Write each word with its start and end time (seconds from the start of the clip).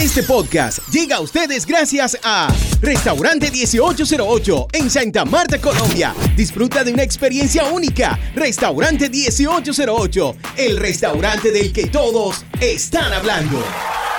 Este 0.00 0.22
podcast 0.22 0.78
llega 0.88 1.16
a 1.16 1.20
ustedes 1.20 1.66
gracias 1.66 2.16
a 2.24 2.48
Restaurante 2.80 3.50
1808 3.50 4.68
en 4.72 4.88
Santa 4.88 5.26
Marta, 5.26 5.60
Colombia. 5.60 6.14
Disfruta 6.34 6.82
de 6.82 6.94
una 6.94 7.02
experiencia 7.02 7.66
única. 7.66 8.18
Restaurante 8.34 9.10
1808, 9.10 10.36
el 10.56 10.78
restaurante 10.78 11.52
del 11.52 11.70
que 11.70 11.88
todos 11.88 12.46
están 12.62 13.12
hablando. 13.12 13.62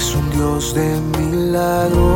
Eres 0.00 0.14
un 0.14 0.30
Dios 0.30 0.72
de 0.72 0.98
milagros. 1.18 2.06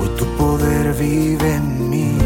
Hoy 0.00 0.08
tu 0.18 0.24
poder 0.36 0.92
vive 0.94 1.54
en 1.54 1.88
mí. 1.88 2.18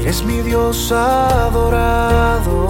Eres 0.00 0.24
mi 0.24 0.40
Dios 0.40 0.90
adorado. 0.90 2.68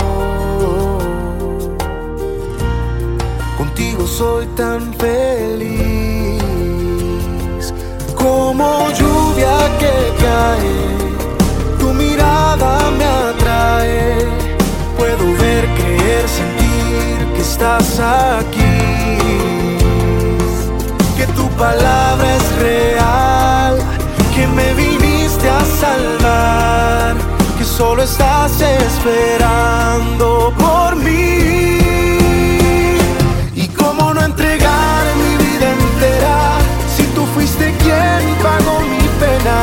Contigo 3.56 4.04
soy 4.04 4.46
tan 4.56 4.92
feliz 4.94 6.42
como 8.16 8.90
lluvia 8.98 9.58
que 9.78 9.94
cae 10.24 10.85
estás 17.56 18.00
aquí. 18.00 18.76
Que 21.16 21.26
tu 21.34 21.48
palabra 21.56 22.36
es 22.36 22.46
real. 22.58 23.78
Que 24.34 24.46
me 24.46 24.74
viniste 24.74 25.48
a 25.48 25.64
salvar. 25.82 27.14
Que 27.56 27.64
solo 27.64 28.02
estás 28.02 28.60
esperando 28.60 30.52
por 30.58 30.96
mí. 30.96 31.78
Y 33.54 33.68
cómo 33.68 34.12
no 34.12 34.20
entregar 34.22 35.02
mi 35.22 35.32
vida 35.44 35.66
entera 35.80 36.58
si 36.94 37.04
tú 37.14 37.24
fuiste 37.34 37.74
quien 37.82 38.22
pagó 38.46 38.80
mi 38.92 39.04
pena. 39.22 39.58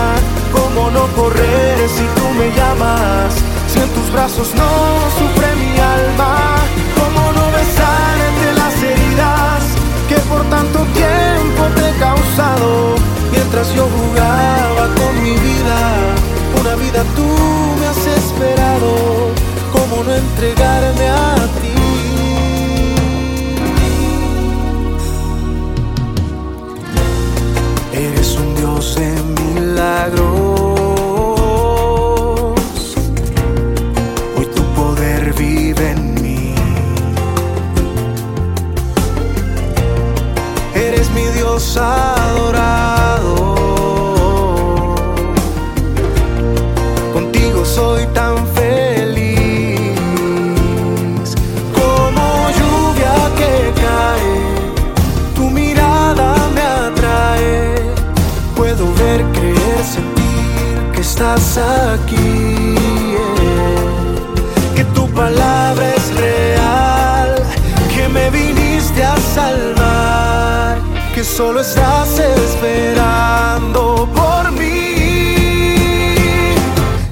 Cómo 0.51 0.89
no 0.89 1.05
correr 1.19 1.77
si 1.97 2.05
tú 2.17 2.25
me 2.39 2.47
llamas. 2.57 3.35
Si 3.71 3.77
en 3.79 3.89
tus 3.89 4.11
brazos 4.11 4.49
no 4.55 4.71
sufre 5.19 5.47
mi 5.61 5.79
alma. 5.79 6.62
Cómo 6.99 7.31
no 7.31 7.45
besarte 7.51 8.45
las 8.61 8.75
heridas 8.83 9.63
que 10.09 10.15
por 10.29 10.43
tanto 10.49 10.79
tiempo 11.01 11.61
te 11.75 11.89
he 11.89 11.93
causado. 11.99 12.95
Mientras 13.31 13.73
yo 13.73 13.87
jugaba 13.97 14.83
con 14.99 15.23
mi 15.23 15.31
vida, 15.31 15.79
una 16.59 16.75
vida 16.75 17.03
tú 17.15 17.27
me 17.79 17.87
has 17.87 18.05
esperado. 18.19 18.91
Cómo 19.71 20.03
no 20.03 20.13
entregarme 20.13 21.07
a 21.09 21.35
ti. 21.59 21.73
Eres 27.93 28.35
un 28.35 28.55
Dios 28.55 28.95
de 28.95 29.11
milagros. 29.41 30.82
Dios 41.53 41.77
adorado. 41.77 43.35
Contigo 47.13 47.63
soy 47.63 48.07
tan 48.07 48.47
feliz 48.47 49.91
como 51.77 52.49
lluvia 52.57 53.13
que 53.37 53.71
cae. 53.79 54.35
Tu 55.35 55.43
mirada 55.51 56.35
me 56.55 56.61
atrae. 56.61 57.93
Puedo 58.55 58.91
ver, 58.95 59.23
creer, 59.33 59.83
sentir 59.83 60.91
que 60.91 61.01
estás 61.01 61.59
aquí. 61.59 62.62
Solo 71.35 71.61
estás 71.61 72.19
esperando 72.19 74.07
por 74.13 74.51
mí. 74.51 74.93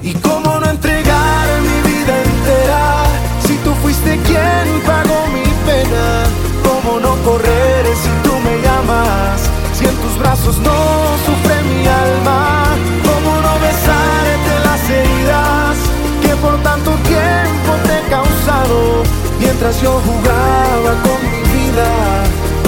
Y 0.04 0.14
cómo 0.22 0.60
no 0.60 0.70
entregar 0.70 1.48
mi 1.62 1.90
vida 1.90 2.14
entera 2.30 3.04
si 3.48 3.56
tú 3.64 3.74
fuiste 3.82 4.20
quien 4.28 4.82
pagó 4.86 5.26
mi 5.34 5.44
pena. 5.66 6.26
Cómo 6.68 7.00
no 7.00 7.16
correr 7.24 7.84
si 8.04 8.10
tú 8.24 8.34
me 8.46 8.62
llamas, 8.62 9.42
si 9.74 9.86
en 9.86 9.96
tus 9.96 10.20
brazos 10.20 10.56
no 10.60 10.78
sufre 11.26 11.56
mi 11.64 11.88
alma. 11.88 12.66
Cómo 13.10 13.42
no 13.42 13.54
besarte 13.60 14.54
las 14.64 14.82
heridas 14.88 15.78
que 16.22 16.36
por 16.36 16.62
tanto 16.62 16.92
tiempo 17.14 17.70
te 17.86 17.98
he 17.98 18.04
causado. 18.10 19.02
Mientras 19.40 19.82
yo 19.82 20.00
jugaba 20.06 20.92
con 21.06 21.20
mi 21.32 21.42
vida, 21.58 21.88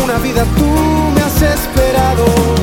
una 0.04 0.18
vida 0.18 0.44
tú 0.58 0.66
me 1.14 1.23
has 1.44 2.63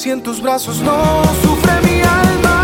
Si 0.00 0.08
en 0.08 0.22
tus 0.22 0.40
brazos 0.40 0.80
no 0.80 1.22
sufre 1.42 1.78
mi 1.82 2.00
alma. 2.00 2.59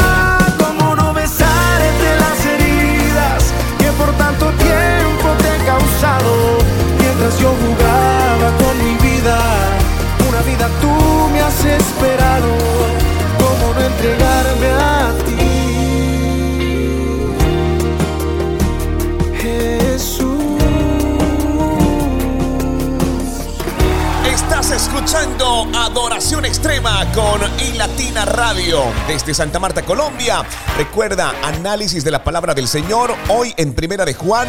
Con 27.17 27.41
iLatina 27.59 28.27
Radio 28.27 28.93
desde 29.09 29.33
Santa 29.33 29.59
Marta, 29.59 29.81
Colombia. 29.81 30.45
Recuerda, 30.77 31.33
análisis 31.43 32.05
de 32.05 32.11
la 32.11 32.23
palabra 32.23 32.53
del 32.53 32.69
Señor 32.69 33.15
hoy 33.31 33.55
en 33.57 33.73
Primera 33.73 34.05
de 34.05 34.13
Juan 34.13 34.47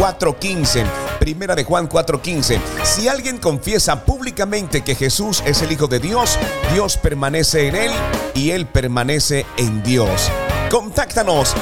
4.15. 0.00 0.84
Primera 1.20 1.54
de 1.54 1.62
Juan 1.62 1.88
4.15. 1.88 2.58
Si 2.82 3.06
alguien 3.06 3.38
confiesa 3.38 4.04
públicamente 4.04 4.82
que 4.82 4.96
Jesús 4.96 5.44
es 5.46 5.62
el 5.62 5.70
Hijo 5.70 5.86
de 5.86 6.00
Dios, 6.00 6.36
Dios 6.72 6.96
permanece 6.96 7.68
en 7.68 7.76
él 7.76 7.92
y 8.34 8.50
él 8.50 8.66
permanece 8.66 9.46
en 9.56 9.84
Dios. 9.84 10.28
Contáctanos 10.70 11.54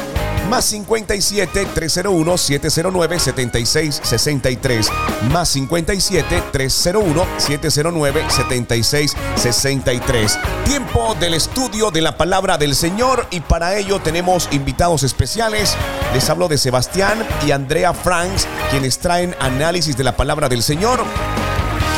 más 0.48 0.64
57 0.66 1.66
301 1.74 2.38
709 2.38 3.20
76 3.20 4.00
63. 4.02 4.88
Más 5.32 5.48
57 5.48 6.42
301 6.52 7.26
709 7.38 8.24
76 8.28 9.16
63. 9.36 10.38
Tiempo 10.64 11.14
del 11.20 11.34
estudio 11.34 11.90
de 11.90 12.00
la 12.00 12.16
palabra 12.16 12.58
del 12.58 12.74
Señor 12.74 13.26
y 13.30 13.40
para 13.40 13.76
ello 13.76 14.00
tenemos 14.00 14.48
invitados 14.52 15.02
especiales. 15.02 15.76
Les 16.14 16.28
hablo 16.30 16.48
de 16.48 16.58
Sebastián 16.58 17.26
y 17.46 17.50
Andrea 17.50 17.92
Franks, 17.92 18.46
quienes 18.70 18.98
traen 18.98 19.34
análisis 19.40 19.96
de 19.96 20.04
la 20.04 20.16
palabra 20.16 20.48
del 20.48 20.62
Señor 20.62 21.04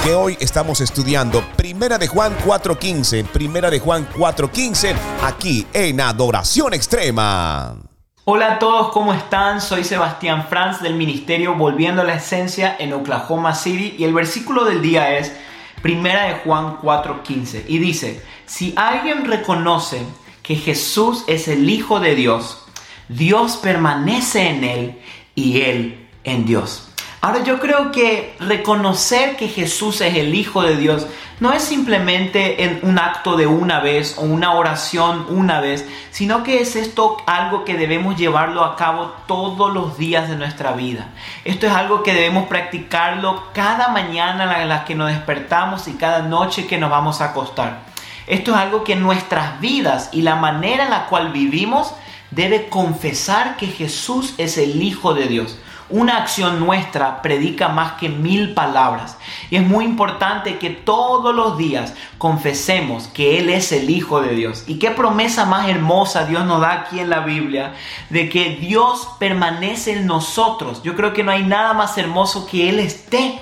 que 0.05 0.15
hoy 0.15 0.37
estamos 0.41 0.81
estudiando. 0.81 1.44
Primera 1.56 1.99
de 1.99 2.06
Juan 2.06 2.37
4.15. 2.39 3.27
Primera 3.27 3.71
de 3.71 3.81
Juan 3.81 4.09
4.15. 4.15 4.94
Aquí 5.23 5.67
en 5.73 6.01
Adoración 6.01 6.73
Extrema. 6.73 7.88
Hola 8.31 8.53
a 8.53 8.59
todos, 8.59 8.91
¿cómo 8.93 9.15
están? 9.15 9.63
Soy 9.63 9.85
Sebastián 9.85 10.49
Franz 10.51 10.83
del 10.83 10.97
Ministerio 10.97 11.55
Volviendo 11.55 12.03
a 12.03 12.05
la 12.05 12.17
Esencia 12.17 12.77
en 12.79 12.93
Oklahoma 12.93 13.55
City 13.55 13.95
y 13.97 14.05
el 14.05 14.13
versículo 14.13 14.67
del 14.67 14.83
día 14.83 15.17
es 15.17 15.35
Primera 15.81 16.25
de 16.25 16.35
Juan 16.35 16.77
4:15 16.77 17.65
y 17.69 17.79
dice, 17.79 18.23
si 18.45 18.75
alguien 18.77 19.25
reconoce 19.25 20.03
que 20.43 20.57
Jesús 20.57 21.25
es 21.27 21.49
el 21.49 21.71
Hijo 21.71 22.01
de 22.01 22.15
Dios, 22.17 22.67
Dios 23.09 23.57
permanece 23.57 24.47
en 24.47 24.63
él 24.63 25.01
y 25.35 25.63
él 25.63 26.09
en 26.23 26.45
Dios. 26.45 26.88
Ahora 27.20 27.43
yo 27.43 27.59
creo 27.59 27.91
que 27.91 28.37
reconocer 28.38 29.37
que 29.37 29.49
Jesús 29.49 30.00
es 30.00 30.15
el 30.15 30.37
Hijo 30.37 30.62
de 30.62 30.76
Dios 30.76 31.06
no 31.41 31.53
es 31.53 31.62
simplemente 31.62 32.62
en 32.62 32.81
un 32.82 32.99
acto 32.99 33.37
de 33.37 33.47
una 33.47 33.81
vez 33.81 34.17
o 34.19 34.23
una 34.23 34.55
oración 34.55 35.26
una 35.29 35.61
vez, 35.61 35.88
sino 36.12 36.44
que 36.44 36.61
es 36.61 36.76
esto 36.76 37.17
algo 37.26 37.65
que 37.65 37.76
debemos 37.76 38.17
llevarlo 38.17 38.65
a 38.65 38.76
cabo 38.76 39.15
todos 39.26 39.73
los 39.73 39.99
días 39.99 40.29
de 40.29 40.37
nuestra 40.37 40.73
vida. 40.73 41.09
Esto 41.44 41.67
es 41.67 41.73
algo 41.73 42.05
que 42.05 42.15
debemos 42.15 42.47
practicarlo 42.47 43.44
cada 43.53 43.89
mañana 43.89 44.63
en 44.63 44.69
la 44.69 44.84
que 44.84 44.94
nos 44.94 45.10
despertamos 45.10 45.89
y 45.89 45.94
cada 45.94 46.22
noche 46.22 46.69
que 46.69 46.79
nos 46.79 46.91
vamos 46.91 47.20
a 47.20 47.27
acostar. 47.27 47.81
Esto 48.29 48.53
es 48.53 48.58
algo 48.58 48.84
que 48.84 48.94
nuestras 48.94 49.60
vidas 49.60 50.10
y 50.13 50.22
la 50.22 50.37
manera 50.37 50.84
en 50.84 50.91
la 50.91 51.06
cual 51.06 51.32
vivimos 51.32 51.94
debe 52.31 52.69
confesar 52.69 53.56
que 53.56 53.67
Jesús 53.67 54.34
es 54.39 54.58
el 54.58 54.82
Hijo 54.82 55.15
de 55.15 55.27
Dios. 55.27 55.58
Una 55.91 56.19
acción 56.19 56.61
nuestra 56.61 57.23
predica 57.23 57.69
más 57.69 57.93
que 57.93 58.09
mil 58.09 58.55
palabras. 58.55 59.17
Y 59.51 59.57
es 59.57 59.67
muy 59.67 59.85
importante 59.85 60.59
que 60.59 60.71
todos 60.71 61.35
los 61.35 61.57
días 61.57 61.95
confesemos 62.19 63.07
que 63.09 63.39
Él 63.39 63.49
es 63.49 63.73
el 63.73 63.89
Hijo 63.89 64.21
de 64.21 64.35
Dios. 64.35 64.65
Y 64.67 64.79
qué 64.79 64.91
promesa 64.91 65.47
más 65.47 65.69
hermosa 65.69 66.27
Dios 66.27 66.45
nos 66.45 66.61
da 66.61 66.73
aquí 66.73 67.01
en 67.01 67.11
la 67.11 67.21
Biblia 67.21 67.75
de 68.11 68.29
que 68.29 68.57
Dios 68.57 69.09
permanece 69.19 69.93
en 69.93 70.07
nosotros. 70.07 70.83
Yo 70.83 70.95
creo 70.95 71.13
que 71.13 71.25
no 71.25 71.33
hay 71.33 71.43
nada 71.43 71.73
más 71.73 71.97
hermoso 71.97 72.47
que 72.47 72.69
Él 72.69 72.79
esté 72.81 73.41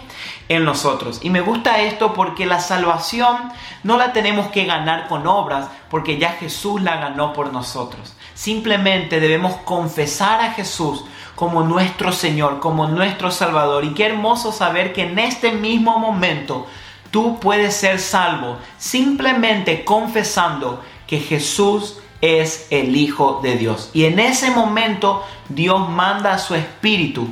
en 0.48 0.64
nosotros. 0.64 1.20
Y 1.22 1.30
me 1.30 1.40
gusta 1.40 1.80
esto 1.82 2.14
porque 2.14 2.46
la 2.46 2.60
salvación 2.60 3.52
no 3.82 3.96
la 3.96 4.12
tenemos 4.12 4.48
que 4.48 4.64
ganar 4.64 5.08
con 5.08 5.26
obras, 5.26 5.68
porque 5.90 6.18
ya 6.18 6.30
Jesús 6.32 6.80
la 6.82 6.96
ganó 6.96 7.32
por 7.32 7.52
nosotros. 7.52 8.15
Simplemente 8.36 9.18
debemos 9.18 9.56
confesar 9.64 10.42
a 10.42 10.52
Jesús 10.52 11.04
como 11.34 11.62
nuestro 11.62 12.12
Señor, 12.12 12.60
como 12.60 12.86
nuestro 12.86 13.30
Salvador. 13.30 13.84
Y 13.86 13.94
qué 13.94 14.04
hermoso 14.04 14.52
saber 14.52 14.92
que 14.92 15.02
en 15.02 15.18
este 15.18 15.52
mismo 15.52 15.98
momento 15.98 16.66
tú 17.10 17.40
puedes 17.40 17.74
ser 17.74 17.98
salvo 17.98 18.58
simplemente 18.76 19.84
confesando 19.84 20.82
que 21.06 21.18
Jesús 21.18 21.98
es 22.20 22.66
el 22.70 22.94
Hijo 22.94 23.40
de 23.42 23.56
Dios. 23.56 23.90
Y 23.94 24.04
en 24.04 24.18
ese 24.18 24.50
momento 24.50 25.24
Dios 25.48 25.88
manda 25.88 26.34
a 26.34 26.38
su 26.38 26.54
Espíritu 26.54 27.28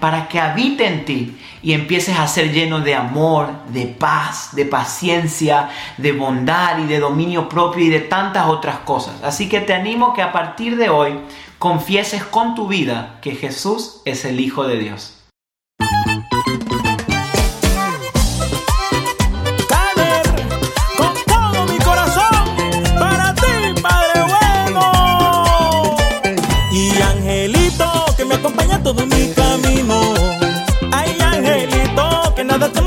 para 0.00 0.28
que 0.28 0.40
habite 0.40 0.86
en 0.86 1.04
ti 1.04 1.38
y 1.62 1.72
empieces 1.72 2.18
a 2.18 2.28
ser 2.28 2.52
lleno 2.52 2.80
de 2.80 2.94
amor, 2.94 3.50
de 3.68 3.86
paz, 3.86 4.50
de 4.52 4.64
paciencia, 4.64 5.70
de 5.96 6.12
bondad 6.12 6.78
y 6.78 6.84
de 6.84 7.00
dominio 7.00 7.48
propio 7.48 7.84
y 7.84 7.88
de 7.88 8.00
tantas 8.00 8.46
otras 8.46 8.78
cosas. 8.78 9.22
Así 9.22 9.48
que 9.48 9.60
te 9.60 9.74
animo 9.74 10.14
que 10.14 10.22
a 10.22 10.32
partir 10.32 10.76
de 10.76 10.88
hoy 10.88 11.18
confieses 11.58 12.24
con 12.24 12.54
tu 12.54 12.68
vida 12.68 13.18
que 13.20 13.34
Jesús 13.34 14.00
es 14.04 14.24
el 14.24 14.40
Hijo 14.40 14.66
de 14.66 14.78
Dios. 14.78 15.17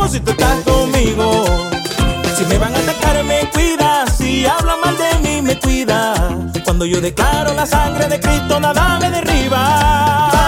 Como 0.01 0.11
si 0.11 0.19
tú 0.19 0.31
estás 0.31 0.63
conmigo. 0.63 1.45
Si 2.35 2.43
me 2.45 2.57
van 2.57 2.73
a 2.75 2.79
atacar, 2.79 3.23
me 3.23 3.47
cuida. 3.51 4.07
Si 4.07 4.45
hablan 4.47 4.79
mal 4.81 4.97
de 4.97 5.19
mí, 5.19 5.41
me 5.43 5.59
cuida. 5.59 6.15
Cuando 6.65 6.85
yo 6.85 6.99
declaro 6.99 7.53
la 7.53 7.67
sangre 7.67 8.07
de 8.07 8.19
Cristo, 8.19 8.59
nada 8.59 8.97
me 8.99 9.11
derriba. 9.11 10.40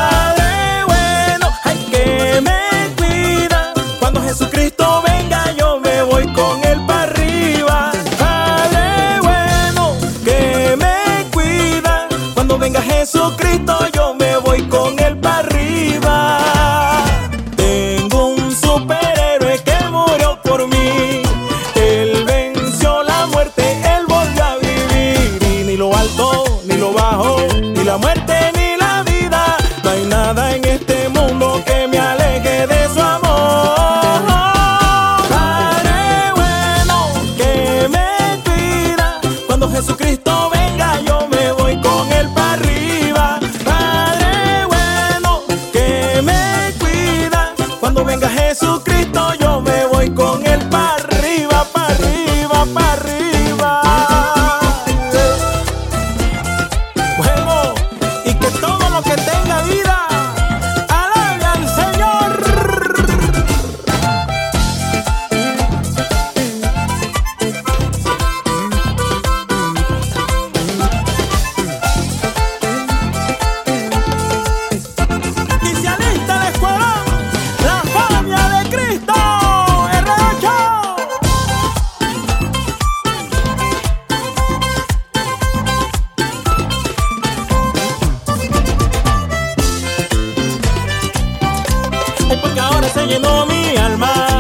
Llenó 93.05 93.45
mi 93.45 93.75
alma 93.77 94.33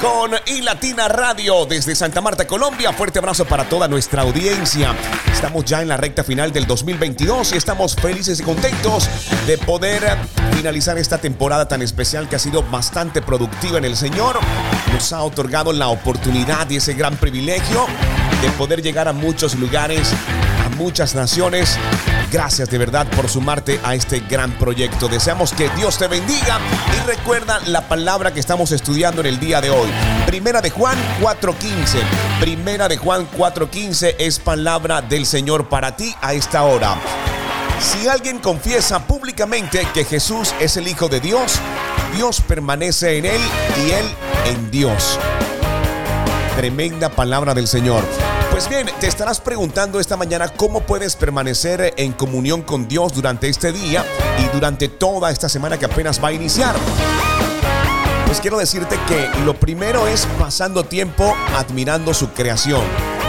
Con 0.00 0.30
iLatina 0.46 1.08
Radio 1.08 1.66
desde 1.66 1.96
Santa 1.96 2.20
Marta, 2.20 2.46
Colombia. 2.46 2.92
Fuerte 2.92 3.18
abrazo 3.18 3.44
para 3.44 3.68
toda 3.68 3.88
nuestra 3.88 4.22
audiencia. 4.22 4.94
Estamos 5.32 5.64
ya 5.64 5.82
en 5.82 5.88
la 5.88 5.96
recta 5.96 6.22
final 6.22 6.52
del 6.52 6.68
2022 6.68 7.52
y 7.52 7.56
estamos 7.56 7.96
felices 7.96 8.38
y 8.38 8.44
contentos 8.44 9.08
de 9.46 9.58
poder 9.58 10.16
finalizar 10.52 10.98
esta 10.98 11.18
temporada 11.18 11.66
tan 11.66 11.82
especial 11.82 12.28
que 12.28 12.36
ha 12.36 12.38
sido 12.38 12.62
bastante 12.62 13.22
productiva 13.22 13.78
en 13.78 13.86
el 13.86 13.96
Señor. 13.96 14.38
Nos 14.92 15.12
ha 15.12 15.22
otorgado 15.22 15.72
la 15.72 15.88
oportunidad 15.88 16.70
y 16.70 16.76
ese 16.76 16.94
gran 16.94 17.16
privilegio 17.16 17.86
de 18.40 18.50
poder 18.50 18.82
llegar 18.82 19.08
a 19.08 19.12
muchos 19.12 19.56
lugares, 19.56 20.12
muchas 20.78 21.14
naciones. 21.14 21.76
Gracias 22.30 22.70
de 22.70 22.78
verdad 22.78 23.06
por 23.14 23.28
sumarte 23.28 23.80
a 23.82 23.94
este 23.94 24.20
gran 24.20 24.52
proyecto. 24.52 25.08
Deseamos 25.08 25.52
que 25.52 25.68
Dios 25.70 25.98
te 25.98 26.06
bendiga 26.06 26.60
y 26.96 27.06
recuerda 27.06 27.60
la 27.66 27.88
palabra 27.88 28.32
que 28.32 28.40
estamos 28.40 28.70
estudiando 28.70 29.20
en 29.20 29.26
el 29.26 29.40
día 29.40 29.60
de 29.60 29.70
hoy. 29.70 29.88
Primera 30.24 30.62
de 30.62 30.70
Juan 30.70 30.96
4:15. 31.20 31.98
Primera 32.40 32.88
de 32.88 32.96
Juan 32.96 33.28
4:15 33.36 34.14
es 34.18 34.38
palabra 34.38 35.02
del 35.02 35.26
Señor 35.26 35.68
para 35.68 35.96
ti 35.96 36.14
a 36.22 36.32
esta 36.32 36.62
hora. 36.62 36.96
Si 37.80 38.08
alguien 38.08 38.38
confiesa 38.38 39.00
públicamente 39.00 39.86
que 39.92 40.04
Jesús 40.04 40.54
es 40.60 40.76
el 40.76 40.88
Hijo 40.88 41.08
de 41.08 41.20
Dios, 41.20 41.60
Dios 42.14 42.40
permanece 42.40 43.18
en 43.18 43.26
él 43.26 43.40
y 43.84 43.90
él 43.90 44.06
en 44.46 44.70
Dios. 44.70 45.18
Tremenda 46.56 47.08
palabra 47.08 47.54
del 47.54 47.68
Señor. 47.68 48.04
Pues 48.58 48.68
bien, 48.68 48.88
te 48.98 49.06
estarás 49.06 49.40
preguntando 49.40 50.00
esta 50.00 50.16
mañana 50.16 50.48
cómo 50.48 50.80
puedes 50.80 51.14
permanecer 51.14 51.94
en 51.96 52.10
comunión 52.10 52.62
con 52.62 52.88
Dios 52.88 53.14
durante 53.14 53.48
este 53.48 53.70
día 53.70 54.04
y 54.36 54.52
durante 54.52 54.88
toda 54.88 55.30
esta 55.30 55.48
semana 55.48 55.78
que 55.78 55.84
apenas 55.84 56.20
va 56.20 56.26
a 56.26 56.32
iniciar. 56.32 56.74
Pues 58.26 58.40
quiero 58.40 58.58
decirte 58.58 58.98
que 59.06 59.28
lo 59.44 59.54
primero 59.54 60.08
es 60.08 60.26
pasando 60.40 60.82
tiempo 60.82 61.36
admirando 61.56 62.12
su 62.12 62.30
creación. 62.32 62.82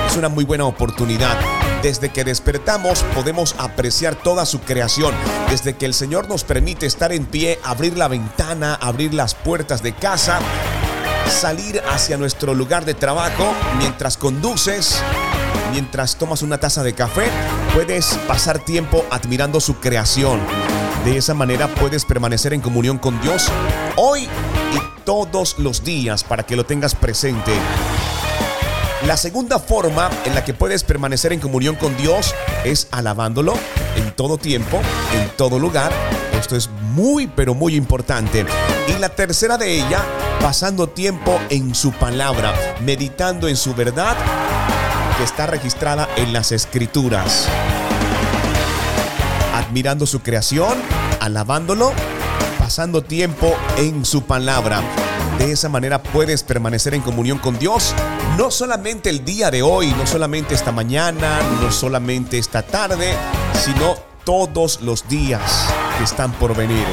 Es 0.07 0.17
una 0.17 0.29
muy 0.29 0.45
buena 0.45 0.65
oportunidad. 0.65 1.37
Desde 1.83 2.09
que 2.09 2.23
despertamos 2.23 3.03
podemos 3.13 3.53
apreciar 3.59 4.15
toda 4.15 4.47
su 4.47 4.61
creación. 4.61 5.13
Desde 5.47 5.75
que 5.75 5.85
el 5.85 5.93
Señor 5.93 6.27
nos 6.27 6.43
permite 6.43 6.87
estar 6.87 7.11
en 7.11 7.27
pie, 7.27 7.59
abrir 7.63 7.95
la 7.95 8.07
ventana, 8.07 8.73
abrir 8.73 9.13
las 9.13 9.35
puertas 9.35 9.83
de 9.83 9.93
casa, 9.93 10.39
salir 11.29 11.81
hacia 11.89 12.17
nuestro 12.17 12.53
lugar 12.53 12.85
de 12.85 12.93
trabajo 12.93 13.53
mientras 13.77 14.17
conduces, 14.17 15.01
mientras 15.71 16.15
tomas 16.15 16.41
una 16.41 16.57
taza 16.57 16.83
de 16.83 16.93
café, 16.93 17.29
puedes 17.73 18.17
pasar 18.27 18.59
tiempo 18.59 19.05
admirando 19.09 19.59
su 19.59 19.75
creación. 19.75 20.39
De 21.05 21.17
esa 21.17 21.33
manera 21.33 21.67
puedes 21.67 22.03
permanecer 22.03 22.53
en 22.53 22.61
comunión 22.61 22.97
con 22.97 23.21
Dios 23.21 23.47
hoy 23.95 24.23
y 24.23 25.03
todos 25.05 25.57
los 25.59 25.83
días 25.83 26.23
para 26.23 26.43
que 26.43 26.55
lo 26.55 26.65
tengas 26.65 26.95
presente. 26.95 27.53
La 29.05 29.15
segunda 29.15 29.59
forma 29.59 30.09
en 30.25 30.35
la 30.35 30.43
que 30.43 30.53
puedes 30.53 30.83
permanecer 30.83 31.31
en 31.31 31.39
comunión 31.39 31.75
con 31.75 31.95
Dios 31.95 32.35
es 32.65 32.87
alabándolo 32.91 33.53
en 33.95 34.11
todo 34.11 34.37
tiempo, 34.37 34.81
en 35.13 35.29
todo 35.37 35.57
lugar. 35.57 35.93
Esto 36.33 36.57
es 36.57 36.69
muy, 36.99 37.27
pero 37.27 37.55
muy 37.55 37.75
importante. 37.75 38.45
Y 38.89 38.99
la 38.99 39.07
tercera 39.07 39.57
de 39.57 39.73
ella, 39.73 40.03
pasando 40.41 40.89
tiempo 40.89 41.39
en 41.49 41.73
su 41.73 41.93
palabra, 41.93 42.53
meditando 42.81 43.47
en 43.47 43.55
su 43.55 43.73
verdad 43.73 44.17
que 45.17 45.23
está 45.23 45.47
registrada 45.47 46.09
en 46.17 46.33
las 46.33 46.51
escrituras. 46.51 47.47
admirando 49.53 50.07
su 50.07 50.21
creación, 50.21 50.73
alabándolo, 51.19 51.91
pasando 52.57 53.03
tiempo 53.03 53.55
en 53.77 54.03
su 54.03 54.23
palabra. 54.23 54.81
De 55.37 55.51
esa 55.51 55.69
manera 55.69 56.01
puedes 56.01 56.43
permanecer 56.43 56.95
en 56.95 57.01
comunión 57.01 57.37
con 57.37 57.59
Dios, 57.59 57.93
no 58.37 58.49
solamente 58.51 59.09
el 59.09 59.23
día 59.23 59.51
de 59.51 59.61
hoy, 59.61 59.91
no 59.91 60.07
solamente 60.07 60.55
esta 60.55 60.71
mañana, 60.71 61.39
no 61.61 61.71
solamente 61.71 62.39
esta 62.39 62.63
tarde, 62.63 63.13
sino 63.63 63.95
todos 64.25 64.81
los 64.81 65.07
días 65.07 65.68
están 66.03 66.31
por 66.33 66.55
venir. 66.55 66.85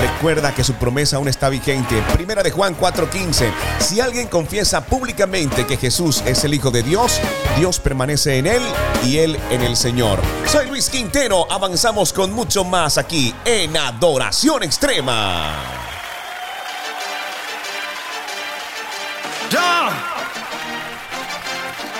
Recuerda 0.00 0.54
que 0.54 0.64
su 0.64 0.74
promesa 0.74 1.16
aún 1.16 1.28
está 1.28 1.48
vigente. 1.48 2.02
Primera 2.14 2.42
de 2.42 2.50
Juan 2.50 2.76
4:15. 2.76 3.52
Si 3.78 4.00
alguien 4.00 4.28
confiesa 4.28 4.80
públicamente 4.84 5.66
que 5.66 5.76
Jesús 5.76 6.22
es 6.26 6.44
el 6.44 6.54
Hijo 6.54 6.70
de 6.70 6.82
Dios, 6.82 7.20
Dios 7.56 7.78
permanece 7.78 8.38
en 8.38 8.46
él 8.46 8.62
y 9.04 9.18
él 9.18 9.38
en 9.50 9.62
el 9.62 9.76
Señor. 9.76 10.20
Soy 10.46 10.68
Luis 10.68 10.90
Quintero. 10.90 11.50
Avanzamos 11.50 12.12
con 12.12 12.32
mucho 12.32 12.64
más 12.64 12.98
aquí 12.98 13.34
en 13.44 13.76
Adoración 13.76 14.62
Extrema. 14.62 15.82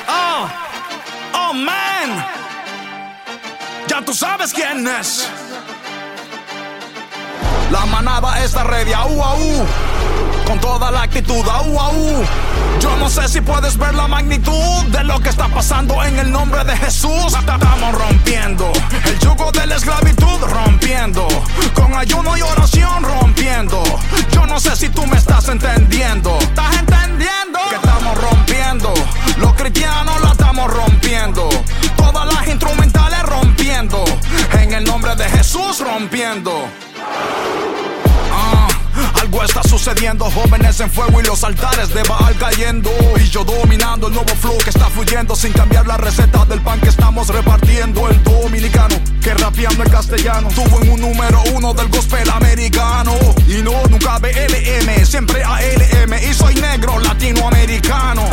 Oh, 0.08 0.48
oh 1.34 1.52
man. 1.52 2.41
Ya 3.92 4.02
tú 4.02 4.14
sabes 4.14 4.54
quién 4.54 4.88
es. 4.88 5.28
La 7.70 7.84
manada 7.84 8.42
está 8.42 8.64
ready, 8.64 8.94
au. 8.94 9.22
Con 10.46 10.58
toda 10.60 10.90
la 10.90 11.02
actitud, 11.02 11.46
au. 11.46 12.24
Yo 12.80 12.96
no 12.96 13.10
sé 13.10 13.28
si 13.28 13.42
puedes 13.42 13.76
ver 13.76 13.94
la 13.94 14.08
magnitud 14.08 14.84
de 14.88 15.04
lo 15.04 15.20
que 15.20 15.28
está 15.28 15.46
pasando 15.48 16.02
en 16.04 16.18
el 16.18 16.32
nombre 16.32 16.64
de 16.64 16.74
Jesús. 16.74 17.34
Estamos 17.38 17.94
rompiendo 17.94 18.72
el 19.04 19.18
yugo 19.18 19.52
de 19.52 19.66
la 19.66 19.76
esclavitud, 19.76 20.40
rompiendo. 20.40 21.28
Con 21.74 21.94
ayuno 21.94 22.34
y 22.38 22.40
oración, 22.40 23.04
rompiendo. 23.04 23.82
Yo 24.30 24.46
no 24.46 24.58
sé 24.58 24.74
si 24.74 24.88
tú 24.88 25.06
me 25.06 25.18
estás 25.18 25.50
entendiendo. 25.50 26.38
¿Estás 26.38 26.78
entendiendo? 26.78 27.58
Que 27.68 27.76
estamos 27.76 28.18
rompiendo. 28.18 28.94
Los 29.36 29.52
cristianos 29.52 30.18
la 30.22 30.30
estamos 30.30 30.72
rompiendo. 30.72 31.50
El 34.82 34.88
nombre 34.88 35.14
de 35.14 35.28
Jesús, 35.30 35.78
rompiendo. 35.78 36.66
Ah, 38.32 38.68
algo 39.20 39.44
está 39.44 39.62
sucediendo, 39.62 40.24
jóvenes 40.30 40.80
en 40.80 40.90
fuego 40.90 41.20
y 41.20 41.24
los 41.24 41.44
altares 41.44 41.92
de 41.94 42.02
Baal 42.02 42.36
cayendo. 42.36 42.90
Y 43.16 43.28
yo 43.28 43.44
dominando 43.44 44.08
el 44.08 44.14
nuevo 44.14 44.34
flow 44.40 44.58
que 44.58 44.70
está 44.70 44.86
fluyendo 44.86 45.36
sin 45.36 45.52
cambiar 45.52 45.86
la 45.86 45.96
receta 45.96 46.44
del 46.46 46.60
pan 46.60 46.80
que 46.80 46.88
estamos 46.88 47.28
repartiendo. 47.28 48.08
El 48.08 48.22
dominicano 48.24 48.96
que 49.22 49.34
rapeando 49.34 49.84
en 49.84 49.90
castellano 49.90 50.48
tuvo 50.48 50.82
en 50.82 50.90
un 50.90 51.00
número 51.00 51.42
uno 51.54 51.72
del 51.74 51.88
gospel 51.88 52.28
americano. 52.30 53.14
Y 53.46 53.62
no, 53.62 53.84
nunca 53.88 54.18
BLM, 54.18 55.06
siempre 55.06 55.44
ALM. 55.44 56.14
Y 56.28 56.34
soy 56.34 56.54
negro 56.56 56.98
latinoamericano. 56.98 58.28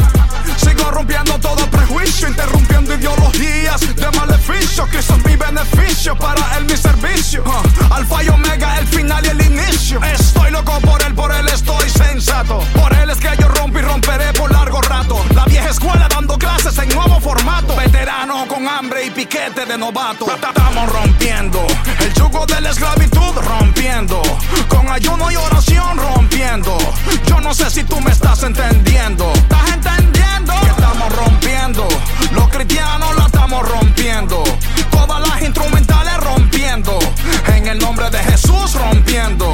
Interrumpiendo 2.10 2.96
ideologías 2.96 3.82
de 3.96 4.12
maleficio. 4.18 4.86
Cristo 4.88 5.16
es 5.16 5.26
mi 5.26 5.36
beneficio, 5.36 6.18
para 6.18 6.58
él 6.58 6.66
mi 6.66 6.76
servicio. 6.76 7.44
Ah, 7.46 7.62
alfa 7.96 8.24
y 8.24 8.30
omega, 8.30 8.80
el 8.80 8.88
final 8.88 9.24
y 9.26 9.30
el 9.30 9.42
inicio. 9.42 10.02
Estoy 10.04 10.52
loco 10.52 10.80
por 10.82 11.02
él, 11.04 11.14
por 11.14 11.32
él 11.32 11.48
estoy 11.48 11.88
sensato. 11.90 12.60
Por 12.74 12.92
él 12.94 13.12
es 13.12 13.18
que 13.18 13.30
yo 13.40 13.48
rompo 13.48 13.80
y 13.80 13.84
romperé 13.84 14.34
por 14.34 14.52
largo 14.52 14.82
rato. 14.82 15.24
La 15.34 15.46
vieja 15.46 15.70
escuela 15.70 16.10
dando 16.10 16.38
clases 16.38 16.78
en 16.80 16.90
nuevo 16.90 17.22
formato. 17.22 17.76
Veterano 17.76 18.48
con 18.48 18.68
hambre 18.68 19.06
y 19.06 19.12
piquete 19.12 19.66
de 19.66 19.78
novato. 19.78 20.26
Estamos 20.34 20.92
rompiendo 20.92 21.66
el 22.00 22.14
yugo 22.16 22.46
de 22.48 22.60
la 22.60 22.72
esclavitud, 22.72 23.34
rompiendo. 23.38 24.22
Con 24.68 24.90
ayuno 24.90 25.32
y 25.32 25.36
oración, 25.36 25.98
rompiendo. 25.98 26.76
Yo 27.28 27.40
no 27.40 27.54
sé 27.54 27.70
si 27.70 27.84
tú 27.84 28.02
me 28.02 28.12
estás 28.12 28.44
entendiendo. 28.44 29.32
¿Estás 29.34 29.70
entendiendo? 29.74 30.09
Rompiendo. 31.10 31.88
Los 32.32 32.50
cristianos 32.50 33.16
la 33.18 33.26
estamos 33.26 33.68
rompiendo. 33.68 34.44
Todas 34.92 35.28
las 35.28 35.42
instrumentales 35.42 36.18
rompiendo. 36.18 37.00
En 37.48 37.68
el 37.68 37.80
nombre 37.80 38.10
de 38.10 38.20
Jesús 38.20 38.74
rompiendo. 38.76 39.54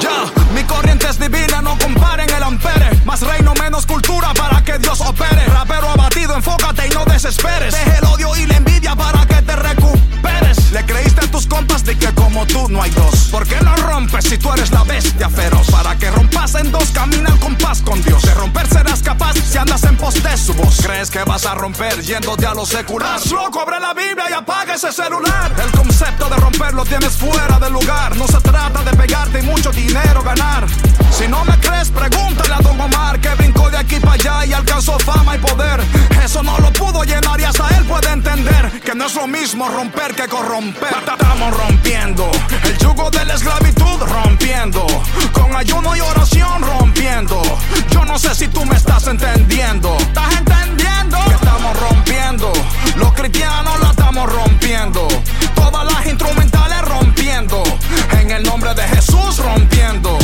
Ya, 0.00 0.24
mi 0.54 0.62
corriente 0.64 1.08
es 1.08 1.18
divina, 1.18 1.62
no 1.62 1.78
comparen 1.78 2.28
el 2.30 2.42
ampere. 2.42 2.90
Más 3.04 3.20
reino, 3.22 3.54
menos 3.54 3.86
cultura 3.86 4.32
para 4.34 4.62
que 4.62 4.78
Dios 4.78 5.00
opere. 5.00 5.44
Rapero 5.46 5.88
abatido, 5.90 6.34
enfócate 6.34 6.86
y 6.86 6.90
no 6.90 7.04
desesperes. 7.04 7.74
Deje 7.74 7.98
el 7.98 8.04
odio 8.04 8.36
y 8.36 8.46
la 8.46 8.56
envidia 8.56 8.94
para 8.94 9.26
que 9.26 9.42
te 9.42 9.56
recuperes. 9.56 10.72
Le 10.72 10.84
creíste 10.84 11.24
a 11.24 11.30
tus 11.30 11.46
compas 11.46 11.84
de 11.84 11.96
que 11.96 12.12
como 12.14 12.46
tú 12.46 12.68
no 12.68 12.82
hay 12.82 12.90
dos. 12.90 13.15
¿Por 13.36 13.46
qué 13.46 13.60
no 13.60 13.76
rompes 13.76 14.24
si 14.24 14.38
tú 14.38 14.50
eres 14.50 14.70
la 14.70 14.82
bestia 14.82 15.28
feroz? 15.28 15.70
Para 15.70 15.94
que 15.96 16.10
rompas 16.10 16.54
en 16.54 16.72
dos, 16.72 16.88
camina 16.90 17.28
al 17.28 17.38
compás 17.38 17.82
con 17.82 18.02
Dios. 18.02 18.22
De 18.22 18.32
romper 18.32 18.66
serás 18.66 19.02
capaz 19.02 19.34
si 19.34 19.58
andas 19.58 19.84
en 19.84 19.94
pos 19.94 20.14
de 20.22 20.38
su 20.38 20.54
voz. 20.54 20.80
¿Crees 20.82 21.10
que 21.10 21.22
vas 21.22 21.44
a 21.44 21.54
romper 21.54 22.00
yéndote 22.00 22.46
a 22.46 22.54
lo 22.54 22.64
secular? 22.64 23.20
Loco, 23.30 23.60
abre 23.60 23.78
la 23.78 23.92
Biblia 23.92 24.24
y 24.30 24.32
apaga 24.32 24.76
ese 24.76 24.90
celular. 24.90 25.52
El 25.62 25.70
concepto 25.72 26.30
de 26.30 26.36
romper 26.36 26.72
lo 26.72 26.86
tienes 26.86 27.12
fuera 27.12 27.58
de 27.58 27.68
lugar. 27.68 28.16
No 28.16 28.26
se 28.26 28.40
trata 28.40 28.82
de 28.82 28.96
pegarte 28.96 29.40
y 29.40 29.42
mucho 29.42 29.70
dinero 29.70 30.22
ganar. 30.22 30.66
Si 31.10 31.28
no 31.28 31.44
me 31.44 31.58
crees, 31.60 31.90
pregúntale 31.90 32.54
a 32.54 32.60
Don 32.60 32.80
Omar 32.80 33.20
que 33.20 33.28
brincó 33.34 33.68
de 33.68 33.76
aquí 33.76 34.00
para 34.00 34.14
allá 34.14 34.46
y 34.46 34.54
alcanzó 34.54 34.98
fama 34.98 35.36
y 35.36 35.38
poder. 35.40 35.82
Eso 36.24 36.42
no 36.42 36.58
lo 36.58 36.72
pudo 36.72 37.04
llenar 37.04 37.38
y 37.38 37.44
hasta 37.44 37.68
él 37.76 37.84
puede 37.84 38.10
entender 38.10 38.80
que 38.80 38.94
no 38.94 39.06
es 39.06 39.14
lo 39.14 39.26
mismo 39.26 39.68
romper 39.68 40.14
que 40.14 40.26
corromper. 40.26 40.96
Estamos 41.06 41.54
rompiendo 41.54 42.30
el 42.64 42.78
yugo 42.78 43.10
de 43.10 43.25
la 43.26 43.34
esclavitud, 43.34 44.00
rompiendo. 44.00 44.86
Con 45.32 45.54
ayuno 45.54 45.96
y 45.96 46.00
oración, 46.00 46.62
rompiendo. 46.62 47.42
Yo 47.90 48.04
no 48.04 48.18
sé 48.18 48.34
si 48.34 48.48
tú 48.48 48.64
me 48.64 48.76
estás 48.76 49.06
entendiendo. 49.06 49.96
¿Estás 49.98 50.36
entendiendo? 50.38 51.18
Que 51.24 51.34
estamos 51.34 51.80
rompiendo. 51.80 52.52
Los 52.96 53.12
cristianos 53.12 53.80
la 53.80 53.90
estamos 53.90 54.32
rompiendo. 54.32 55.08
Todas 55.54 55.84
las 55.92 56.06
instrumentales 56.06 56.82
rompiendo. 56.82 57.62
En 58.20 58.30
el 58.30 58.42
nombre 58.44 58.74
de 58.74 58.82
Jesús 58.82 59.38
rompiendo. 59.38 60.18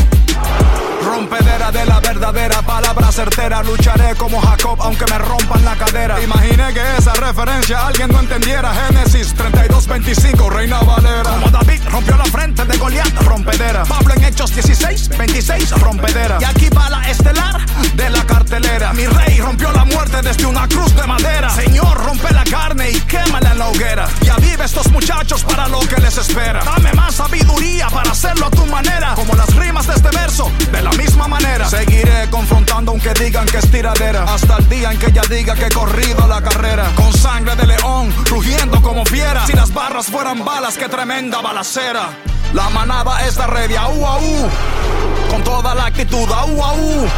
Rompedera 1.05 1.73
de 1.73 1.85
la 1.85 2.01
verdadera 2.01 2.63
palabra 2.63 3.11
certera. 3.11 3.42
Lucharé 3.43 4.15
como 4.15 4.41
Jacob 4.41 4.77
aunque 4.81 5.05
me 5.11 5.19
rompan 5.19 5.65
la 5.65 5.75
cadera. 5.75 6.23
Imaginé 6.23 6.73
que 6.73 6.81
esa 6.97 7.13
referencia 7.15 7.89
alguien 7.89 8.09
no 8.13 8.21
entendiera. 8.21 8.73
Génesis 8.73 9.35
32, 9.35 9.89
25, 9.89 10.49
Reina 10.49 10.79
Valera. 10.81 11.25
Como 11.25 11.49
David 11.49 11.81
rompió 11.91 12.17
la 12.17 12.25
frente 12.27 12.65
de 12.65 12.77
Goliat, 12.79 13.13
rompedera. 13.23 13.83
Pablo 13.85 14.15
en 14.15 14.25
Hechos 14.25 14.55
16, 14.55 15.09
26, 15.19 15.73
rompedera. 15.81 16.39
Y 16.41 16.45
aquí 16.45 16.69
va 16.69 16.89
la 16.89 17.11
estelar 17.11 17.61
de 17.95 18.11
la 18.11 18.25
cartelera. 18.25 18.93
Mi 18.93 19.07
rey 19.07 19.39
rompió 19.41 19.73
la 19.73 19.85
muerte 19.87 20.23
desde 20.23 20.47
una 20.47 20.69
cruz 20.69 20.95
de 20.95 21.05
madera. 21.05 21.51
Señor, 21.51 21.97
rompe 22.05 22.33
la 22.33 22.45
carne 22.45 22.91
y 22.91 23.01
quémala 23.01 23.51
en 23.51 23.59
la 23.59 23.69
hoguera. 23.69 24.09
Y 24.25 24.29
aviva 24.29 24.65
estos 24.65 24.89
muchachos 24.93 25.43
para 25.43 25.67
lo 25.67 25.81
que 25.81 26.01
les 26.01 26.17
espera. 26.17 26.63
Dame 26.65 26.93
más 26.93 27.17
sabiduría 27.17 27.89
para 27.89 28.13
hacerlo 28.13 28.47
a 28.47 28.51
tu 28.51 28.65
manera. 28.67 29.15
Como 29.17 29.35
las 29.35 29.53
rimas 29.57 29.89
de 29.89 29.95
este 29.95 30.11
verso, 30.17 30.49
de 30.71 30.81
la 30.81 30.91
misma 30.93 31.27
manera. 31.27 31.69
Seguiré 31.69 32.31
confrontando 32.31 32.93
aunque 32.93 33.13
que 33.41 33.59
es 33.59 33.71
tiradera. 33.71 34.25
Hasta 34.25 34.59
el 34.59 34.69
día 34.69 34.93
en 34.93 34.99
que 34.99 35.07
ella 35.07 35.23
diga 35.29 35.55
que 35.55 35.67
he 35.67 35.71
corrido 35.71 36.27
la 36.27 36.43
carrera. 36.43 36.91
Con 36.95 37.13
sangre 37.13 37.57
de 37.57 37.67
león, 37.67 38.13
rugiendo 38.27 38.81
como 38.83 39.05
fiera. 39.07 39.47
Si 39.47 39.55
las 39.55 39.73
barras 39.73 40.07
fueran 40.07 40.45
balas, 40.45 40.77
qué 40.77 40.89
tremenda 40.89 41.41
balacera. 41.41 42.11
La 42.53 42.69
manada 42.69 43.27
está 43.27 43.47
ready, 43.47 43.77
au, 43.77 44.07
au. 44.07 44.51
Con 45.31 45.43
toda 45.43 45.75
la 45.75 45.87
actitud, 45.87 46.31
au, 46.31 46.63
au. 46.63 47.09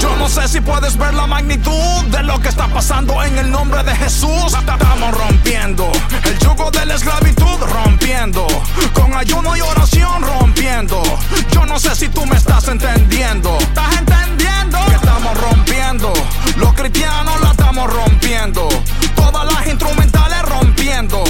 Yo 0.00 0.16
no 0.16 0.28
sé 0.28 0.48
si 0.48 0.60
puedes 0.60 0.96
ver 0.96 1.12
la 1.12 1.26
magnitud 1.26 2.04
de 2.10 2.22
lo 2.22 2.40
que 2.40 2.48
está 2.48 2.66
pasando 2.68 3.22
en 3.22 3.36
el 3.38 3.50
nombre 3.50 3.82
de 3.84 3.94
Jesús. 3.96 4.54
Estamos 4.54 5.10
rompiendo 5.12 5.92
el 6.24 6.38
yugo 6.38 6.70
de 6.70 6.86
la 6.86 6.94
esclavitud, 6.94 7.58
rompiendo. 7.60 8.46
Con 8.94 9.14
ayuno 9.14 9.56
y 9.56 9.60
oración, 9.60 10.22
rompiendo. 10.22 11.02
Yo 11.50 11.66
no 11.66 11.78
sé 11.78 11.94
si 11.94 12.08
tú 12.08 12.24
me 12.24 12.36
estás 12.36 12.68
entendiendo. 12.68 13.58
¿Estás 13.58 13.98
entendiendo? 13.98 14.78
Que 14.86 14.94
estamos 14.94 15.38
rompiendo. 15.38 16.12
Los 16.56 16.72
cristianos 16.72 17.40
la 17.42 17.50
estamos 17.50 17.92
rompiendo. 17.92 18.68
Todas 19.14 19.52
las 19.52 19.66
instrumentales 19.66 20.42
rompiendo. 20.42 21.24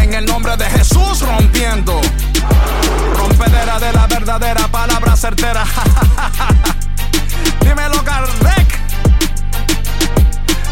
En 0.00 0.14
el 0.14 0.26
nombre 0.26 0.56
de 0.56 0.70
Jesús, 0.70 1.22
rompiendo. 1.22 2.00
Rompedera 3.14 3.78
de 3.78 3.92
la 3.92 4.06
verdadera 4.06 4.68
palabra 4.68 5.16
certera. 5.16 5.64
Dímelo, 7.60 8.02
Kardec. 8.04 8.80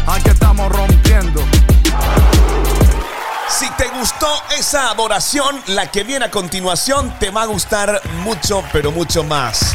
Aquí 0.07 0.29
estamos 0.29 0.71
rompiendo. 0.71 1.41
Si 3.49 3.69
te 3.71 3.89
gustó 3.89 4.27
esa 4.57 4.89
adoración, 4.91 5.61
la 5.67 5.91
que 5.91 6.03
viene 6.03 6.25
a 6.25 6.31
continuación 6.31 7.13
te 7.19 7.29
va 7.29 7.43
a 7.43 7.45
gustar 7.45 8.01
mucho, 8.23 8.63
pero 8.71 8.91
mucho 8.91 9.23
más. 9.23 9.73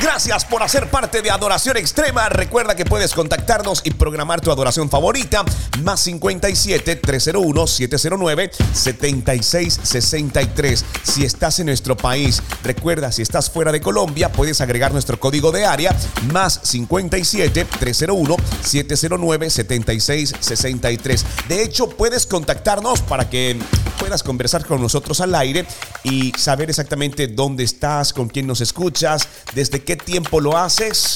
Gracias 0.00 0.44
por 0.44 0.62
hacer 0.62 0.90
parte 0.90 1.22
de 1.22 1.30
Adoración 1.30 1.78
Extrema. 1.78 2.28
Recuerda 2.28 2.76
que 2.76 2.84
puedes 2.84 3.14
contactarnos 3.14 3.80
y 3.82 3.92
programar 3.92 4.42
tu 4.42 4.50
adoración 4.50 4.90
favorita. 4.90 5.42
Más 5.82 6.00
57 6.00 6.96
301 6.96 7.66
709 7.66 8.50
7663. 8.74 10.84
Si 11.02 11.24
estás 11.24 11.60
en 11.60 11.66
nuestro 11.66 11.96
país, 11.96 12.42
recuerda, 12.62 13.10
si 13.10 13.22
estás 13.22 13.48
fuera 13.48 13.72
de 13.72 13.80
Colombia, 13.80 14.30
puedes 14.30 14.60
agregar 14.60 14.92
nuestro 14.92 15.18
código 15.18 15.50
de 15.50 15.64
área. 15.64 15.96
Más 16.30 16.60
57 16.62 17.64
301 17.64 18.36
709 18.62 19.50
7663. 19.50 21.24
De 21.48 21.62
hecho, 21.62 21.88
puedes 21.88 22.26
contactarnos 22.26 23.00
para 23.00 23.30
que 23.30 23.58
puedas 23.98 24.22
conversar 24.22 24.66
con 24.66 24.82
nosotros 24.82 25.22
al 25.22 25.34
aire 25.34 25.64
y 26.04 26.32
saber 26.36 26.68
exactamente 26.68 27.28
dónde 27.28 27.64
estás, 27.64 28.12
con 28.12 28.28
quién 28.28 28.46
nos 28.46 28.60
escuchas, 28.60 29.26
desde 29.54 29.85
qué 29.86 29.96
tiempo 29.96 30.40
lo 30.40 30.58
haces 30.58 31.14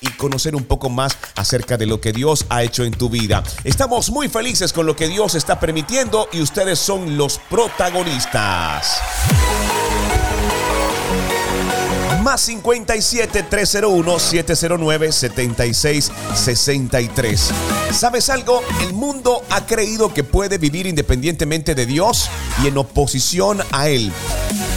y 0.00 0.08
conocer 0.10 0.56
un 0.56 0.64
poco 0.64 0.90
más 0.90 1.16
acerca 1.36 1.76
de 1.76 1.86
lo 1.86 2.00
que 2.00 2.12
Dios 2.12 2.44
ha 2.48 2.62
hecho 2.64 2.84
en 2.84 2.92
tu 2.92 3.08
vida. 3.08 3.42
Estamos 3.64 4.10
muy 4.10 4.28
felices 4.28 4.72
con 4.72 4.84
lo 4.84 4.96
que 4.96 5.08
Dios 5.08 5.36
está 5.36 5.60
permitiendo 5.60 6.28
y 6.32 6.42
ustedes 6.42 6.78
son 6.78 7.16
los 7.16 7.38
protagonistas. 7.48 9.00
Más 12.22 12.40
57 12.42 13.44
301 13.44 14.18
709 14.18 15.12
76 15.12 16.12
63. 16.34 17.50
¿Sabes 17.92 18.28
algo? 18.28 18.60
El 18.82 18.92
mundo 18.92 19.42
ha 19.50 19.64
creído 19.66 20.12
que 20.12 20.24
puede 20.24 20.58
vivir 20.58 20.86
independientemente 20.86 21.74
de 21.74 21.86
Dios 21.86 22.28
y 22.62 22.66
en 22.66 22.76
oposición 22.76 23.62
a 23.70 23.88
Él. 23.88 24.12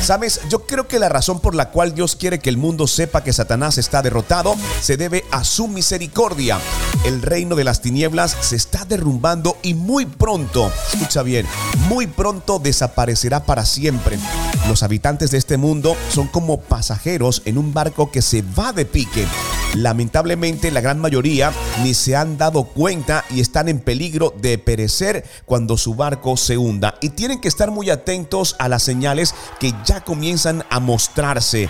Sabes, 0.03 0.41
yo 0.49 0.65
creo 0.67 0.85
que 0.85 0.99
la 0.99 1.07
razón 1.07 1.39
por 1.39 1.55
la 1.55 1.69
cual 1.69 1.95
Dios 1.95 2.17
quiere 2.17 2.39
que 2.39 2.49
el 2.49 2.57
mundo 2.57 2.87
sepa 2.87 3.23
que 3.23 3.31
Satanás 3.31 3.77
está 3.77 4.01
derrotado 4.01 4.53
se 4.81 4.97
debe 4.97 5.23
a 5.31 5.45
su 5.45 5.69
misericordia. 5.69 6.59
El 7.05 7.21
reino 7.21 7.55
de 7.55 7.63
las 7.63 7.81
tinieblas 7.81 8.35
se 8.41 8.57
está 8.57 8.83
derrumbando 8.83 9.57
y 9.61 9.75
muy 9.75 10.05
pronto, 10.05 10.69
escucha 10.91 11.23
bien, 11.23 11.47
muy 11.87 12.07
pronto 12.07 12.59
desaparecerá 12.59 13.45
para 13.45 13.65
siempre. 13.65 14.19
Los 14.67 14.81
habitantes 14.81 15.31
de 15.31 15.37
este 15.37 15.57
mundo 15.57 15.95
son 16.09 16.27
como 16.27 16.61
pasajeros 16.61 17.41
en 17.45 17.57
un 17.57 17.73
barco 17.73 18.11
que 18.11 18.21
se 18.21 18.41
va 18.41 18.71
de 18.71 18.85
pique. 18.85 19.27
Lamentablemente 19.75 20.71
la 20.71 20.81
gran 20.81 20.99
mayoría 20.99 21.51
ni 21.83 21.93
se 21.93 22.15
han 22.15 22.37
dado 22.37 22.65
cuenta 22.65 23.25
y 23.29 23.41
están 23.41 23.67
en 23.67 23.79
peligro 23.79 24.33
de 24.39 24.57
perecer 24.57 25.25
cuando 25.45 25.77
su 25.77 25.95
barco 25.95 26.37
se 26.37 26.57
hunda 26.57 26.95
y 27.01 27.09
tienen 27.09 27.41
que 27.41 27.47
estar 27.47 27.71
muy 27.71 27.89
atentos 27.89 28.55
a 28.59 28.69
las 28.69 28.83
señales 28.83 29.33
que 29.59 29.73
ya 29.85 30.01
comienzan 30.01 30.63
a 30.69 30.79
mostrarse 30.79 31.69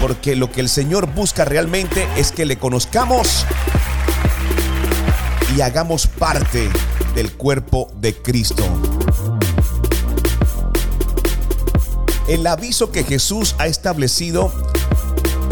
porque 0.00 0.36
lo 0.36 0.50
que 0.50 0.60
el 0.60 0.68
Señor 0.68 1.06
busca 1.14 1.44
realmente 1.44 2.06
es 2.16 2.32
que 2.32 2.44
le 2.44 2.58
conozcamos 2.58 3.46
y 5.56 5.60
hagamos 5.60 6.08
parte 6.08 6.68
del 7.14 7.32
cuerpo 7.32 7.88
de 7.94 8.14
Cristo. 8.14 8.64
El 12.26 12.46
aviso 12.46 12.90
que 12.90 13.04
Jesús 13.04 13.54
ha 13.58 13.66
establecido 13.66 14.50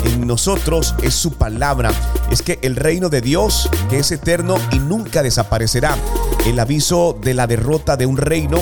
en 0.07 0.27
nosotros 0.27 0.95
es 1.03 1.13
su 1.13 1.33
palabra. 1.33 1.93
Es 2.31 2.41
que 2.41 2.59
el 2.63 2.77
reino 2.77 3.11
de 3.11 3.21
Dios, 3.21 3.69
que 3.91 3.99
es 3.99 4.11
eterno 4.11 4.57
y 4.73 4.79
nunca 4.79 5.23
desaparecerá. 5.23 5.97
El 6.47 6.59
aviso 6.59 7.19
de 7.21 7.35
la 7.35 7.47
derrota 7.47 7.99
de 7.99 8.07
un 8.07 8.17
reino 8.17 8.59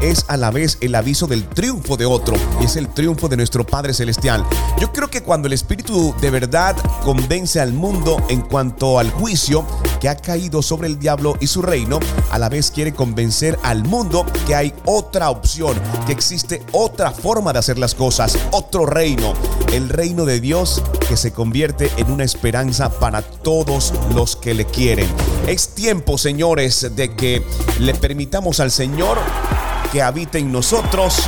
es 0.00 0.24
a 0.28 0.36
la 0.36 0.50
vez 0.50 0.78
el 0.80 0.94
aviso 0.94 1.26
del 1.26 1.48
triunfo 1.48 1.96
de 1.96 2.06
otro 2.06 2.36
es 2.62 2.76
el 2.76 2.88
triunfo 2.88 3.28
de 3.28 3.36
nuestro 3.36 3.64
Padre 3.66 3.94
Celestial. 3.94 4.44
Yo 4.80 4.92
creo 4.92 5.08
que 5.08 5.22
cuando 5.22 5.46
el 5.46 5.52
Espíritu 5.52 6.14
de 6.20 6.30
verdad 6.30 6.76
convence 7.04 7.60
al 7.60 7.72
mundo 7.72 8.22
en 8.28 8.40
cuanto 8.40 8.98
al 8.98 9.10
juicio 9.10 9.66
que 10.00 10.08
ha 10.08 10.16
caído 10.16 10.62
sobre 10.62 10.88
el 10.88 10.98
diablo 10.98 11.34
y 11.40 11.46
su 11.46 11.62
reino, 11.62 12.00
a 12.30 12.38
la 12.38 12.48
vez 12.48 12.70
quiere 12.70 12.92
convencer 12.92 13.58
al 13.62 13.84
mundo 13.84 14.26
que 14.46 14.54
hay 14.54 14.74
otra 14.84 15.30
opción, 15.30 15.80
que 16.06 16.12
existe 16.12 16.62
otra 16.72 17.10
forma 17.10 17.52
de 17.52 17.58
hacer 17.58 17.78
las 17.78 17.94
cosas, 17.94 18.38
otro 18.50 18.86
reino, 18.86 19.32
el 19.72 19.88
reino 19.88 20.24
de 20.24 20.40
Dios 20.40 20.82
que 21.08 21.16
se 21.16 21.32
convierte 21.32 21.90
en 21.96 22.10
una 22.10 22.24
esperanza 22.24 22.90
para 22.90 23.22
todos 23.22 23.92
los 24.14 24.36
que 24.36 24.54
le 24.54 24.64
quieren. 24.66 25.08
Es 25.46 25.68
tiempo, 25.68 26.18
señores, 26.18 26.94
de 26.94 27.14
que 27.14 27.42
le 27.78 27.94
permitamos 27.94 28.60
al 28.60 28.70
Señor 28.70 29.18
que 29.94 30.02
habite 30.02 30.38
en 30.40 30.50
nosotros. 30.50 31.22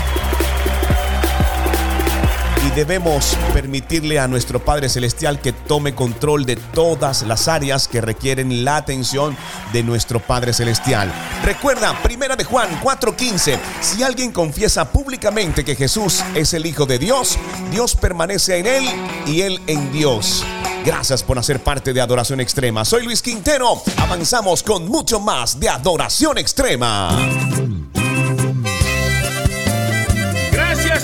Y 2.67 2.71
debemos 2.75 3.39
permitirle 3.53 4.19
a 4.19 4.27
nuestro 4.27 4.59
Padre 4.59 4.89
Celestial 4.89 5.41
que 5.41 5.53
tome 5.53 5.95
control 5.95 6.45
de 6.45 6.57
todas 6.57 7.23
las 7.23 7.47
áreas 7.47 7.87
que 7.87 8.01
requieren 8.01 8.65
la 8.65 8.79
atención 8.79 9.37
de 9.73 9.85
nuestro 9.85 10.19
Padre 10.19 10.53
Celestial. 10.53 11.13
Recuerda, 11.45 11.97
primera 12.03 12.35
de 12.35 12.43
Juan 12.43 12.69
4:15, 12.83 13.57
si 13.81 14.03
alguien 14.03 14.33
confiesa 14.33 14.91
públicamente 14.91 15.65
que 15.65 15.77
Jesús 15.77 16.25
es 16.35 16.53
el 16.53 16.67
Hijo 16.67 16.87
de 16.87 16.99
Dios, 16.99 17.39
Dios 17.71 17.95
permanece 17.95 18.59
en 18.59 18.67
él 18.67 18.85
y 19.27 19.43
él 19.43 19.63
en 19.69 19.93
Dios. 19.93 20.45
Gracias 20.85 21.23
por 21.23 21.39
hacer 21.39 21.63
parte 21.63 21.93
de 21.93 22.01
Adoración 22.01 22.41
Extrema. 22.41 22.85
Soy 22.85 23.05
Luis 23.05 23.23
Quintero. 23.23 23.81
Avanzamos 23.99 24.65
con 24.65 24.89
mucho 24.89 25.21
más 25.21 25.61
de 25.61 25.69
Adoración 25.69 26.37
Extrema. 26.37 27.17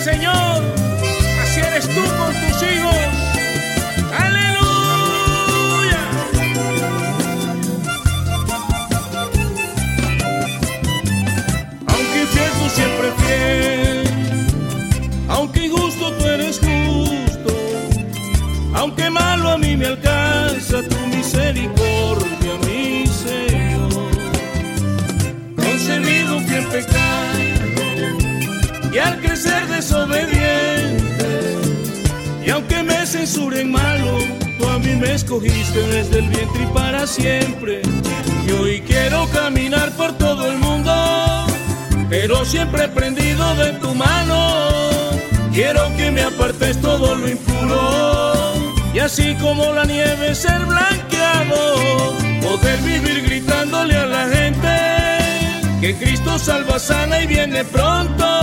Señor, 0.05 0.63
así 1.43 1.61
eres 1.61 1.89
tú 1.89 2.01
con 2.19 2.35
tus 2.35 2.63
hijos. 2.65 2.97
Aleluya. 4.19 6.01
Aunque 11.87 12.21
infiel 12.21 12.51
tú 12.59 12.69
siempre 12.69 13.13
fiel, 13.19 14.03
aunque 15.29 15.67
injusto 15.67 16.13
tú 16.15 16.27
eres 16.27 16.59
justo, 16.59 17.55
aunque 18.75 19.09
malo 19.09 19.51
a 19.51 19.59
mí 19.59 19.77
me 19.77 19.87
alcanza 19.87 20.83
tu 20.83 20.99
misericordia, 21.15 21.92
y 28.93 28.99
al 28.99 29.19
crecer 29.21 29.67
desobediente, 29.69 31.57
y 32.45 32.51
aunque 32.51 32.83
me 32.83 33.07
censuren 33.07 33.71
malo, 33.71 34.19
tú 34.59 34.69
a 34.69 34.79
mí 34.79 34.95
me 34.97 35.15
escogiste 35.15 35.81
desde 35.87 36.19
el 36.19 36.29
vientre 36.29 36.63
y 36.63 36.67
para 36.75 37.07
siempre. 37.07 37.81
Y 38.47 38.53
hoy 38.53 38.81
quiero 38.83 39.27
caminar 39.29 39.91
por 39.93 40.13
todo 40.19 40.51
el 40.51 40.59
mundo, 40.59 40.93
pero 42.11 42.45
siempre 42.45 42.89
prendido 42.89 43.55
de 43.57 43.73
tu 43.75 43.95
mano. 43.95 44.91
Quiero 45.55 45.95
que 45.97 46.11
me 46.11 46.23
apartes 46.23 46.81
todo 46.81 47.15
lo 47.15 47.29
impuro, 47.29 48.53
y 48.93 48.99
así 48.99 49.35
como 49.37 49.73
la 49.73 49.85
nieve 49.85 50.35
ser 50.35 50.61
blanqueado, 50.67 52.15
poder 52.43 52.79
vivir 52.81 53.23
gritándole 53.23 53.97
a 53.97 54.07
la 54.07 54.29
gente 54.29 54.69
que 55.81 55.95
Cristo 55.97 56.39
salva, 56.39 56.79
sana 56.79 57.23
y 57.23 57.27
viene 57.27 57.65
pronto. 57.65 58.42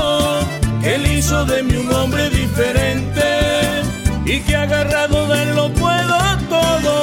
Que 0.81 0.95
Él 0.95 1.17
hizo 1.17 1.45
de 1.45 1.63
mí 1.63 1.75
un 1.75 1.91
hombre 1.93 2.29
diferente 2.29 3.23
y 4.25 4.39
que 4.41 4.55
agarrado 4.55 5.27
de 5.27 5.43
él 5.43 5.55
lo 5.55 5.73
puedo 5.73 6.17
todo. 6.49 6.93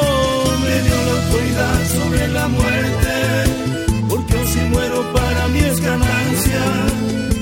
Me 0.64 0.80
dio 0.84 0.96
la 1.06 1.12
autoridad 1.20 1.78
sobre 1.96 2.28
la 2.28 2.48
muerte, 2.48 3.14
porque 4.08 4.32
aun 4.38 4.46
si 4.46 4.60
muero 4.60 5.12
para 5.12 5.48
mí 5.48 5.58
es 5.58 5.80
ganancia. 5.80 6.62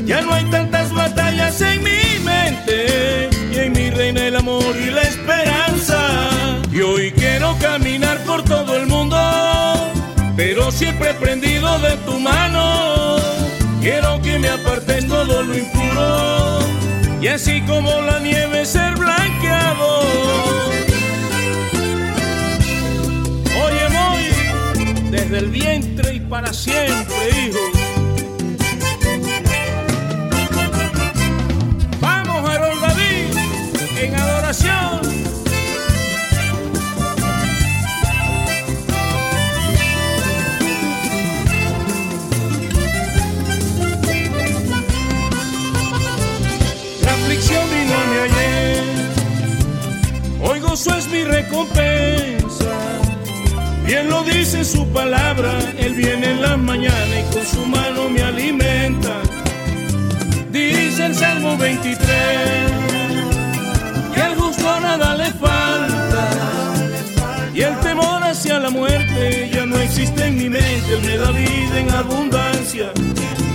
Ya 0.07 0.21
no 0.23 0.33
hay 0.33 0.45
tantas 0.51 0.93
batallas 0.93 1.61
en 1.61 1.83
mi 1.83 2.25
mente 2.25 3.29
y 3.53 3.59
en 3.59 3.73
mi 3.73 3.91
reina 3.91 4.27
el 4.27 4.37
amor 4.37 4.75
y 4.77 4.91
la 4.91 5.03
esperanza. 5.03 6.01
Y 6.73 6.81
hoy 6.81 7.13
quiero 7.13 7.57
caminar 7.61 8.19
por 8.25 8.43
todo 8.43 8.77
el 8.77 8.87
mundo 8.87 9.17
pero 10.37 10.71
siempre 10.73 11.15
prendido 11.15 11.79
de 11.79 11.97
tu 11.99 12.19
mano. 12.19 13.24
Quiero 13.85 14.19
que 14.23 14.39
me 14.39 14.49
apartes 14.49 15.07
todo 15.07 15.43
lo 15.43 15.59
impuro 15.59 16.59
y 17.21 17.29
así 17.29 17.61
como 17.67 18.01
la 18.01 18.19
nieve 18.19 18.65
ser 18.65 18.95
blanqueado. 18.95 20.01
Oye, 23.63 23.85
voy 23.93 25.11
desde 25.11 25.39
el 25.39 25.51
vientre 25.51 26.15
y 26.15 26.21
para 26.21 26.51
siempre, 26.55 27.29
hijo. 27.29 27.84
recompensa. 51.55 52.75
Bien 53.87 54.09
lo 54.09 54.23
dice 54.25 54.65
su 54.65 54.87
palabra, 54.89 55.53
Él 55.79 55.95
viene 55.95 56.33
en 56.33 56.43
la 56.43 56.57
mañana 56.57 57.21
y 57.21 57.35
con 57.35 57.47
su 57.47 57.67
mano 57.67 58.09
me 58.09 58.23
alimenta. 58.23 59.21
Dice 60.51 61.07
el 61.07 61.15
Salmo 61.15 61.57
23, 61.57 62.07
que 64.15 64.23
al 64.23 64.35
justo 64.37 64.81
nada 64.81 65.17
le 65.17 65.31
falta. 65.33 66.29
Y 67.55 67.63
el 67.63 67.79
temor 67.81 68.23
hacia 68.23 68.59
la 68.59 68.71
muerte 68.71 69.51
ya 69.53 69.65
no 69.67 69.77
existe 69.79 70.27
en 70.27 70.37
mi 70.37 70.49
mente, 70.49 70.95
Él 70.95 71.03
me 71.03 71.17
da 71.17 71.31
vida 71.31 71.79
en 71.79 71.91
abundancia. 71.91 72.93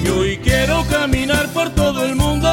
Y 0.05 0.09
hoy 0.09 0.37
quiero 0.37 0.85
caminar 0.89 1.47
por 1.49 1.69
todo 1.71 2.05
el 2.05 2.15
mundo, 2.15 2.49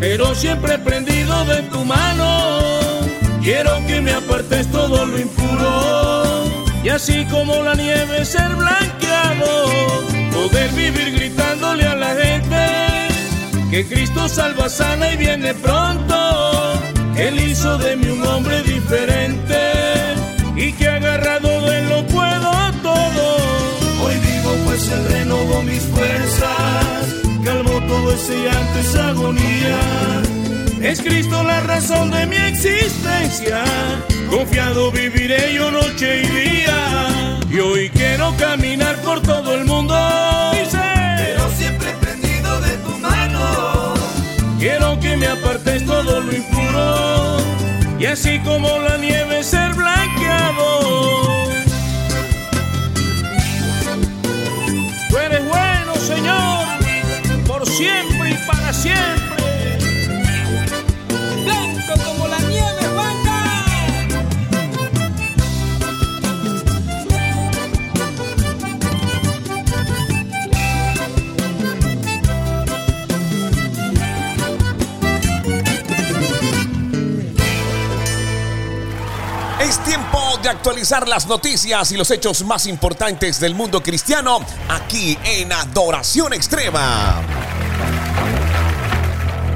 pero 0.00 0.34
siempre 0.34 0.78
prendido 0.78 1.44
de 1.44 1.62
tu 1.64 1.84
mano 1.84 3.01
Quiero 3.42 3.84
que 3.86 4.00
me 4.00 4.12
apartes 4.12 4.70
todo 4.70 5.04
lo 5.04 5.18
impuro 5.18 6.44
y 6.84 6.88
así 6.88 7.24
como 7.26 7.62
la 7.62 7.74
nieve 7.74 8.24
ser 8.24 8.54
blanqueado, 8.54 9.66
poder 10.32 10.70
vivir 10.72 11.12
gritándole 11.12 11.84
a 11.84 11.96
la 11.96 12.14
gente 12.14 13.02
que 13.68 13.86
Cristo 13.86 14.28
salva, 14.28 14.68
sana 14.68 15.12
y 15.12 15.16
viene 15.16 15.54
pronto. 15.54 16.14
Él 17.16 17.40
hizo 17.40 17.78
de 17.78 17.96
mí 17.96 18.06
un 18.06 18.22
hombre 18.26 18.62
diferente 18.62 19.56
y 20.54 20.72
que 20.74 20.88
agarrado 20.88 21.62
de 21.62 21.82
lo 21.82 22.06
puedo 22.06 22.52
todo. 22.82 23.36
Hoy 24.04 24.14
vivo 24.18 24.56
pues 24.66 24.88
Él 24.88 25.04
renovó 25.08 25.62
mis 25.62 25.82
fuerzas, 25.82 27.06
calmó 27.44 27.80
todo 27.88 28.12
ese 28.12 28.36
llanto, 28.44 28.78
esa 28.78 29.08
agonía. 29.08 30.22
Es 30.82 31.00
Cristo 31.00 31.44
la 31.44 31.60
razón 31.60 32.10
de 32.10 32.26
mi 32.26 32.36
existencia. 32.36 33.62
Confiado 34.28 34.90
viviré 34.90 35.54
yo 35.54 35.70
noche 35.70 36.22
y 36.22 36.26
día. 36.26 37.38
Y 37.48 37.60
hoy 37.60 37.88
quiero 37.90 38.34
caminar 38.36 38.96
por 39.02 39.22
todo 39.22 39.54
el 39.54 39.64
mundo. 39.64 39.94
Pero 40.72 41.50
siempre 41.56 41.88
prendido 42.00 42.60
de 42.60 42.76
tu 42.78 42.98
mano. 42.98 43.94
Quiero 44.58 44.98
que 44.98 45.16
me 45.16 45.28
apartes 45.28 45.86
todo 45.86 46.20
lo 46.20 46.34
impuro. 46.34 47.36
Y 48.00 48.06
así 48.06 48.40
como 48.40 48.80
la 48.80 48.96
nieve 48.96 49.44
ser 49.44 49.72
blanqueado. 49.74 50.80
Tú 55.08 55.16
eres 55.16 55.44
bueno, 55.46 55.94
Señor, 55.94 56.66
por 57.46 57.68
siempre 57.68 58.30
y 58.30 58.46
para 58.46 58.72
siempre. 58.72 59.31
Es 79.72 79.82
tiempo 79.84 80.18
de 80.42 80.50
actualizar 80.50 81.08
las 81.08 81.26
noticias 81.26 81.92
y 81.92 81.96
los 81.96 82.10
hechos 82.10 82.44
más 82.44 82.66
importantes 82.66 83.40
del 83.40 83.54
mundo 83.54 83.82
cristiano 83.82 84.40
aquí 84.68 85.16
en 85.24 85.50
Adoración 85.50 86.34
Extrema. 86.34 87.22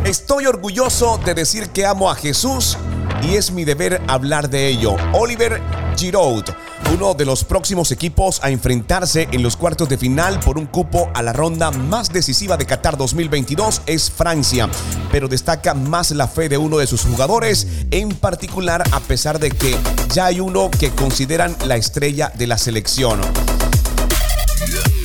Estoy 0.07 0.47
orgulloso 0.47 1.19
de 1.19 1.35
decir 1.35 1.69
que 1.69 1.85
amo 1.85 2.11
a 2.11 2.15
Jesús 2.15 2.79
y 3.25 3.37
es 3.37 3.51
mi 3.51 3.67
deber 3.67 4.01
hablar 4.09 4.49
de 4.49 4.69
ello. 4.69 4.97
Oliver 5.13 5.61
Giroud, 5.99 6.45
uno 6.93 7.15
de 7.15 7.25
los 7.25 7.45
próximos 7.45 7.91
equipos 7.91 8.41
a 8.43 8.51
enfrentarse 8.51 9.29
en 9.33 9.43
los 9.43 9.57
cuartos 9.57 9.89
de 9.89 9.99
final 9.99 10.41
por 10.41 10.59
un 10.59 10.67
cupo 10.67 11.11
a 11.15 11.23
la 11.23 11.33
ronda 11.33 11.71
más 11.71 12.13
decisiva 12.13 12.57
de 12.57 12.67
Qatar 12.67 12.97
2022 12.97 13.83
es 13.87 14.11
Francia, 14.11 14.69
pero 15.11 15.29
destaca 15.29 15.75
más 15.75 16.11
la 16.13 16.29
fe 16.29 16.49
de 16.49 16.59
uno 16.59 16.79
de 16.79 16.87
sus 16.87 17.03
jugadores, 17.03 17.67
en 17.91 18.11
particular 18.11 18.83
a 18.93 19.01
pesar 19.01 19.39
de 19.39 19.51
que 19.51 19.77
ya 20.13 20.27
hay 20.27 20.41
uno 20.41 20.71
que 20.71 20.91
consideran 20.91 21.57
la 21.67 21.77
estrella 21.77 22.33
de 22.35 22.47
la 22.47 22.59
selección. 22.59 23.21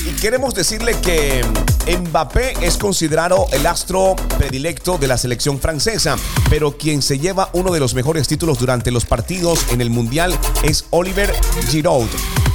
Y 0.05 0.13
queremos 0.19 0.53
decirle 0.53 0.95
que 1.01 1.41
Mbappé 1.87 2.53
es 2.61 2.77
considerado 2.77 3.47
el 3.51 3.65
astro 3.65 4.15
predilecto 4.37 4.97
de 4.97 5.07
la 5.07 5.17
selección 5.17 5.59
francesa, 5.59 6.15
pero 6.49 6.77
quien 6.77 7.01
se 7.01 7.17
lleva 7.17 7.49
uno 7.53 7.71
de 7.71 7.79
los 7.79 7.95
mejores 7.95 8.27
títulos 8.27 8.59
durante 8.59 8.91
los 8.91 9.05
partidos 9.05 9.65
en 9.71 9.81
el 9.81 9.89
Mundial 9.89 10.37
es 10.63 10.85
Oliver 10.91 11.33
Giroud, 11.69 12.07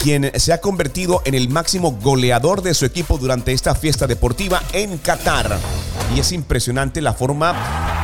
quien 0.02 0.30
se 0.38 0.52
ha 0.52 0.60
convertido 0.60 1.22
en 1.24 1.34
el 1.34 1.48
máximo 1.48 1.92
goleador 2.00 2.62
de 2.62 2.74
su 2.74 2.84
equipo 2.84 3.18
durante 3.18 3.52
esta 3.52 3.74
fiesta 3.74 4.06
deportiva 4.06 4.62
en 4.72 4.98
Qatar. 4.98 5.58
Y 6.14 6.20
es 6.20 6.32
impresionante 6.32 7.00
la 7.00 7.12
forma 7.12 7.54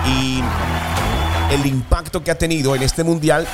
y 0.07 0.43
el 1.55 1.67
impacto 1.67 2.25
que 2.25 2.31
ha 2.31 2.39
tenido 2.39 2.75
en 2.75 2.83
este 2.83 3.05
mundial 3.05 3.47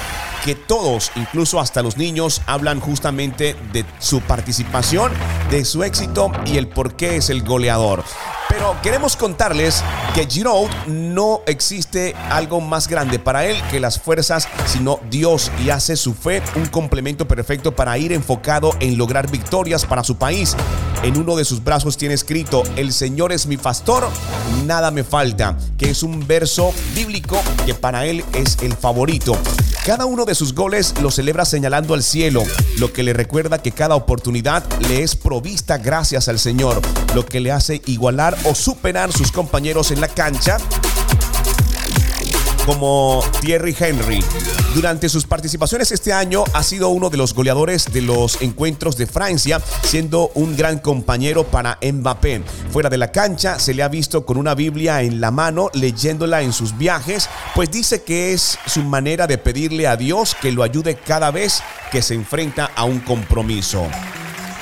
que 0.48 0.54
todos, 0.54 1.12
incluso 1.14 1.60
hasta 1.60 1.82
los 1.82 1.98
niños, 1.98 2.40
hablan 2.46 2.80
justamente 2.80 3.54
de 3.70 3.84
su 3.98 4.22
participación, 4.22 5.12
de 5.50 5.62
su 5.66 5.84
éxito 5.84 6.32
y 6.46 6.56
el 6.56 6.68
por 6.68 6.94
qué 6.94 7.16
es 7.16 7.28
el 7.28 7.42
goleador. 7.42 8.02
Pero 8.48 8.74
queremos 8.82 9.14
contarles 9.14 9.84
que 10.14 10.26
Giroud 10.26 10.70
no 10.86 11.42
existe 11.46 12.14
algo 12.30 12.62
más 12.62 12.88
grande 12.88 13.18
para 13.18 13.44
él 13.44 13.58
que 13.70 13.78
las 13.78 14.00
fuerzas, 14.00 14.48
sino 14.64 15.00
Dios 15.10 15.52
y 15.62 15.68
hace 15.68 15.96
su 15.96 16.14
fe 16.14 16.42
un 16.56 16.64
complemento 16.64 17.28
perfecto 17.28 17.76
para 17.76 17.98
ir 17.98 18.12
enfocado 18.12 18.74
en 18.80 18.96
lograr 18.96 19.30
victorias 19.30 19.84
para 19.84 20.02
su 20.02 20.16
país. 20.16 20.56
En 21.02 21.18
uno 21.18 21.36
de 21.36 21.44
sus 21.44 21.62
brazos 21.62 21.98
tiene 21.98 22.14
escrito, 22.14 22.62
el 22.76 22.94
Señor 22.94 23.32
es 23.32 23.46
mi 23.46 23.58
pastor, 23.58 24.08
nada 24.64 24.90
me 24.90 25.04
falta, 25.04 25.58
que 25.76 25.90
es 25.90 26.02
un 26.02 26.26
verso 26.26 26.72
bíblico 26.94 27.38
que 27.66 27.74
para 27.74 28.06
él 28.06 28.24
es 28.32 28.56
el 28.62 28.74
favorito. 28.74 29.36
Cada 29.84 30.06
uno 30.06 30.24
de 30.24 30.34
sus 30.38 30.54
goles 30.54 30.94
lo 31.02 31.10
celebra 31.10 31.44
señalando 31.44 31.94
al 31.94 32.04
cielo, 32.04 32.44
lo 32.78 32.92
que 32.92 33.02
le 33.02 33.12
recuerda 33.12 33.60
que 33.60 33.72
cada 33.72 33.96
oportunidad 33.96 34.64
le 34.88 35.02
es 35.02 35.16
provista 35.16 35.78
gracias 35.78 36.28
al 36.28 36.38
Señor, 36.38 36.80
lo 37.12 37.26
que 37.26 37.40
le 37.40 37.50
hace 37.50 37.82
igualar 37.86 38.38
o 38.44 38.54
superar 38.54 39.12
sus 39.12 39.32
compañeros 39.32 39.90
en 39.90 40.00
la 40.00 40.06
cancha 40.06 40.58
como 42.68 43.24
Thierry 43.40 43.74
Henry. 43.80 44.22
Durante 44.74 45.08
sus 45.08 45.24
participaciones 45.24 45.90
este 45.90 46.12
año 46.12 46.44
ha 46.52 46.62
sido 46.62 46.90
uno 46.90 47.08
de 47.08 47.16
los 47.16 47.32
goleadores 47.32 47.86
de 47.90 48.02
los 48.02 48.42
encuentros 48.42 48.98
de 48.98 49.06
Francia, 49.06 49.58
siendo 49.84 50.30
un 50.34 50.54
gran 50.54 50.78
compañero 50.78 51.44
para 51.44 51.78
Mbappé. 51.80 52.42
Fuera 52.70 52.90
de 52.90 52.98
la 52.98 53.10
cancha 53.10 53.58
se 53.58 53.72
le 53.72 53.82
ha 53.82 53.88
visto 53.88 54.26
con 54.26 54.36
una 54.36 54.54
Biblia 54.54 55.00
en 55.00 55.18
la 55.18 55.30
mano 55.30 55.70
leyéndola 55.72 56.42
en 56.42 56.52
sus 56.52 56.76
viajes, 56.76 57.30
pues 57.54 57.70
dice 57.70 58.02
que 58.02 58.34
es 58.34 58.58
su 58.66 58.82
manera 58.82 59.26
de 59.26 59.38
pedirle 59.38 59.86
a 59.86 59.96
Dios 59.96 60.36
que 60.38 60.52
lo 60.52 60.62
ayude 60.62 60.96
cada 60.96 61.30
vez 61.30 61.62
que 61.90 62.02
se 62.02 62.12
enfrenta 62.12 62.70
a 62.76 62.84
un 62.84 63.00
compromiso. 63.00 63.88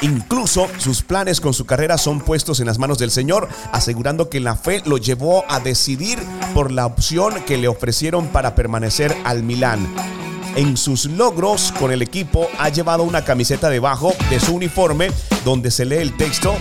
Incluso 0.02 0.68
sus 0.78 1.02
planes 1.02 1.40
con 1.40 1.54
su 1.54 1.64
carrera 1.64 1.96
son 1.96 2.20
puestos 2.20 2.60
en 2.60 2.66
las 2.66 2.78
manos 2.78 2.98
del 2.98 3.10
Señor, 3.10 3.48
asegurando 3.72 4.28
que 4.28 4.40
la 4.40 4.54
fe 4.54 4.82
lo 4.84 4.98
llevó 4.98 5.44
a 5.48 5.58
decidir 5.58 6.18
por 6.56 6.72
la 6.72 6.86
opción 6.86 7.42
que 7.44 7.58
le 7.58 7.68
ofrecieron 7.68 8.28
para 8.28 8.54
permanecer 8.54 9.14
al 9.24 9.42
Milán. 9.42 9.94
En 10.54 10.78
sus 10.78 11.04
logros 11.04 11.70
con 11.78 11.92
el 11.92 12.00
equipo 12.00 12.48
ha 12.58 12.70
llevado 12.70 13.02
una 13.02 13.26
camiseta 13.26 13.68
debajo 13.68 14.14
de 14.30 14.40
su 14.40 14.54
uniforme 14.54 15.10
donde 15.44 15.70
se 15.70 15.84
lee 15.84 15.96
el 15.96 16.16
texto 16.16 16.56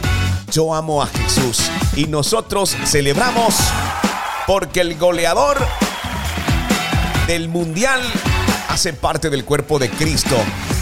Yo 0.52 0.76
amo 0.76 1.02
a 1.02 1.08
Jesús 1.08 1.72
y 1.96 2.08
nosotros 2.08 2.76
celebramos 2.84 3.56
porque 4.46 4.82
el 4.82 4.98
goleador 4.98 5.60
del 7.28 7.48
mundial 7.48 8.02
hace 8.68 8.92
parte 8.92 9.30
del 9.30 9.46
cuerpo 9.46 9.80
de 9.80 9.90
Cristo. 9.90 10.36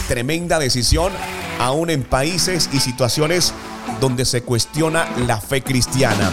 Tremenda 0.08 0.58
decisión 0.58 1.14
aún 1.60 1.92
en 1.92 2.02
países 2.02 2.68
y 2.74 2.80
situaciones 2.80 3.54
donde 4.02 4.26
se 4.26 4.42
cuestiona 4.42 5.08
la 5.28 5.40
fe 5.40 5.62
cristiana. 5.62 6.32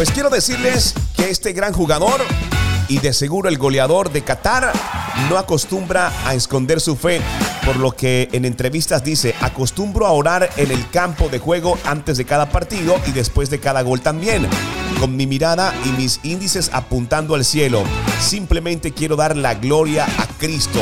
Pues 0.00 0.12
quiero 0.12 0.30
decirles 0.30 0.94
que 1.14 1.28
este 1.28 1.52
gran 1.52 1.74
jugador 1.74 2.22
y 2.88 3.00
de 3.00 3.12
seguro 3.12 3.50
el 3.50 3.58
goleador 3.58 4.10
de 4.10 4.24
Qatar 4.24 4.72
no 5.28 5.36
acostumbra 5.36 6.10
a 6.24 6.34
esconder 6.34 6.80
su 6.80 6.96
fe, 6.96 7.20
por 7.66 7.76
lo 7.76 7.92
que 7.92 8.30
en 8.32 8.46
entrevistas 8.46 9.04
dice, 9.04 9.34
acostumbro 9.42 10.06
a 10.06 10.12
orar 10.12 10.48
en 10.56 10.70
el 10.70 10.88
campo 10.88 11.28
de 11.28 11.38
juego 11.38 11.78
antes 11.84 12.16
de 12.16 12.24
cada 12.24 12.48
partido 12.48 12.98
y 13.08 13.10
después 13.10 13.50
de 13.50 13.60
cada 13.60 13.82
gol 13.82 14.00
también, 14.00 14.48
con 14.98 15.16
mi 15.16 15.26
mirada 15.26 15.74
y 15.84 15.90
mis 15.90 16.20
índices 16.22 16.70
apuntando 16.72 17.34
al 17.34 17.44
cielo. 17.44 17.84
Simplemente 18.22 18.92
quiero 18.92 19.16
dar 19.16 19.36
la 19.36 19.52
gloria 19.52 20.06
a 20.06 20.26
Cristo. 20.38 20.80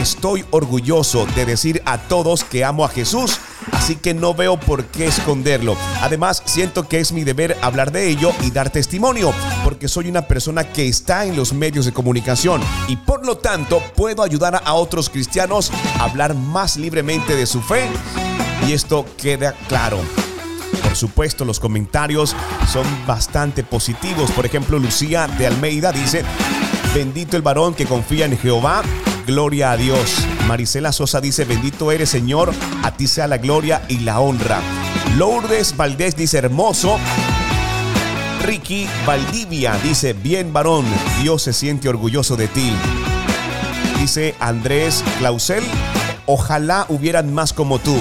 Estoy 0.00 0.44
orgulloso 0.50 1.26
de 1.36 1.46
decir 1.46 1.80
a 1.84 1.98
todos 1.98 2.42
que 2.42 2.64
amo 2.64 2.84
a 2.84 2.88
Jesús, 2.88 3.38
así 3.80 3.96
que 3.96 4.12
no 4.12 4.34
veo 4.34 4.60
por 4.60 4.84
qué 4.84 5.06
esconderlo. 5.06 5.74
Además, 6.02 6.42
siento 6.44 6.86
que 6.86 7.00
es 7.00 7.12
mi 7.12 7.24
deber 7.24 7.56
hablar 7.62 7.92
de 7.92 8.10
ello 8.10 8.30
y 8.42 8.50
dar 8.50 8.68
testimonio, 8.68 9.32
porque 9.64 9.88
soy 9.88 10.10
una 10.10 10.28
persona 10.28 10.64
que 10.64 10.86
está 10.86 11.24
en 11.24 11.34
los 11.34 11.54
medios 11.54 11.86
de 11.86 11.92
comunicación 11.92 12.60
y 12.88 12.96
por 12.96 13.24
lo 13.24 13.38
tanto 13.38 13.82
puedo 13.96 14.22
ayudar 14.22 14.60
a 14.66 14.74
otros 14.74 15.08
cristianos 15.08 15.72
a 15.98 16.04
hablar 16.04 16.34
más 16.34 16.76
libremente 16.76 17.34
de 17.34 17.46
su 17.46 17.62
fe. 17.62 17.88
Y 18.68 18.74
esto 18.74 19.06
queda 19.16 19.54
claro. 19.66 19.98
Por 20.82 20.94
supuesto, 20.94 21.46
los 21.46 21.58
comentarios 21.58 22.36
son 22.70 22.84
bastante 23.06 23.64
positivos. 23.64 24.30
Por 24.32 24.44
ejemplo, 24.44 24.78
Lucía 24.78 25.26
de 25.26 25.46
Almeida 25.46 25.90
dice, 25.90 26.22
bendito 26.94 27.38
el 27.38 27.42
varón 27.42 27.72
que 27.72 27.86
confía 27.86 28.26
en 28.26 28.36
Jehová, 28.36 28.82
gloria 29.30 29.70
a 29.70 29.76
Dios. 29.76 30.26
Marisela 30.48 30.92
Sosa 30.92 31.20
dice, 31.20 31.44
bendito 31.44 31.92
eres 31.92 32.10
Señor, 32.10 32.52
a 32.82 32.90
ti 32.90 33.06
sea 33.06 33.28
la 33.28 33.38
gloria 33.38 33.80
y 33.86 34.00
la 34.00 34.18
honra. 34.18 34.60
Lourdes 35.16 35.76
Valdés 35.76 36.16
dice, 36.16 36.38
hermoso. 36.38 36.98
Ricky 38.42 38.88
Valdivia 39.06 39.78
dice, 39.84 40.14
bien 40.14 40.52
varón, 40.52 40.84
Dios 41.22 41.42
se 41.42 41.52
siente 41.52 41.88
orgulloso 41.88 42.34
de 42.36 42.48
ti. 42.48 42.72
Dice 44.00 44.34
Andrés 44.40 45.04
Clausel, 45.18 45.62
ojalá 46.26 46.86
hubieran 46.88 47.32
más 47.32 47.52
como 47.52 47.78
tú 47.78 47.96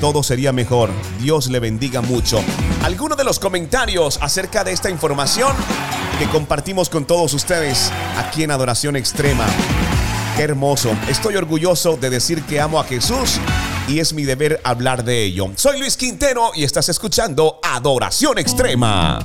todo 0.00 0.22
sería 0.22 0.52
mejor. 0.52 0.90
Dios 1.20 1.48
le 1.48 1.58
bendiga 1.58 2.00
mucho. 2.00 2.40
Algunos 2.84 3.18
de 3.18 3.24
los 3.24 3.40
comentarios 3.40 4.18
acerca 4.22 4.62
de 4.62 4.70
esta 4.72 4.90
información 4.90 5.52
que 6.18 6.28
compartimos 6.28 6.88
con 6.88 7.04
todos 7.04 7.34
ustedes 7.34 7.90
aquí 8.16 8.44
en 8.44 8.52
Adoración 8.52 8.94
Extrema. 8.94 9.46
Qué 10.38 10.44
hermoso. 10.44 10.96
Estoy 11.08 11.34
orgulloso 11.34 11.96
de 11.96 12.10
decir 12.10 12.44
que 12.44 12.60
amo 12.60 12.78
a 12.78 12.84
Jesús 12.84 13.40
y 13.88 13.98
es 13.98 14.12
mi 14.12 14.22
deber 14.22 14.60
hablar 14.62 15.02
de 15.02 15.24
ello. 15.24 15.50
Soy 15.56 15.80
Luis 15.80 15.96
Quintero 15.96 16.52
y 16.54 16.62
estás 16.62 16.88
escuchando 16.88 17.58
Adoración 17.60 18.38
Extrema. 18.38 19.18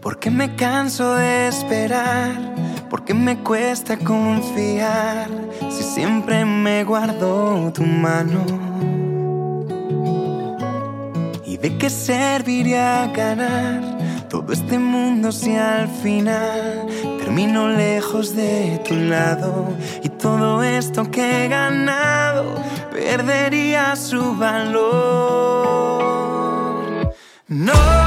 Porque 0.00 0.30
me 0.30 0.54
canso 0.54 1.16
de 1.16 1.48
esperar, 1.48 2.54
porque 2.88 3.14
me 3.14 3.42
cuesta 3.42 3.98
confiar, 3.98 5.28
si 5.76 5.82
siempre 5.82 6.44
me 6.44 6.84
guardo 6.84 7.72
tu 7.72 7.82
mano. 7.82 8.65
De 11.66 11.78
qué 11.78 11.90
serviría 11.90 13.08
ganar 13.08 13.82
todo 14.28 14.52
este 14.52 14.78
mundo 14.78 15.32
si 15.32 15.56
al 15.56 15.88
final 15.88 16.86
termino 17.18 17.68
lejos 17.70 18.36
de 18.36 18.80
tu 18.86 18.94
lado? 18.94 19.76
Y 20.04 20.08
todo 20.10 20.62
esto 20.62 21.10
que 21.10 21.46
he 21.46 21.48
ganado 21.48 22.54
perdería 22.92 23.96
su 23.96 24.36
valor. 24.36 24.86
No. 27.48 28.05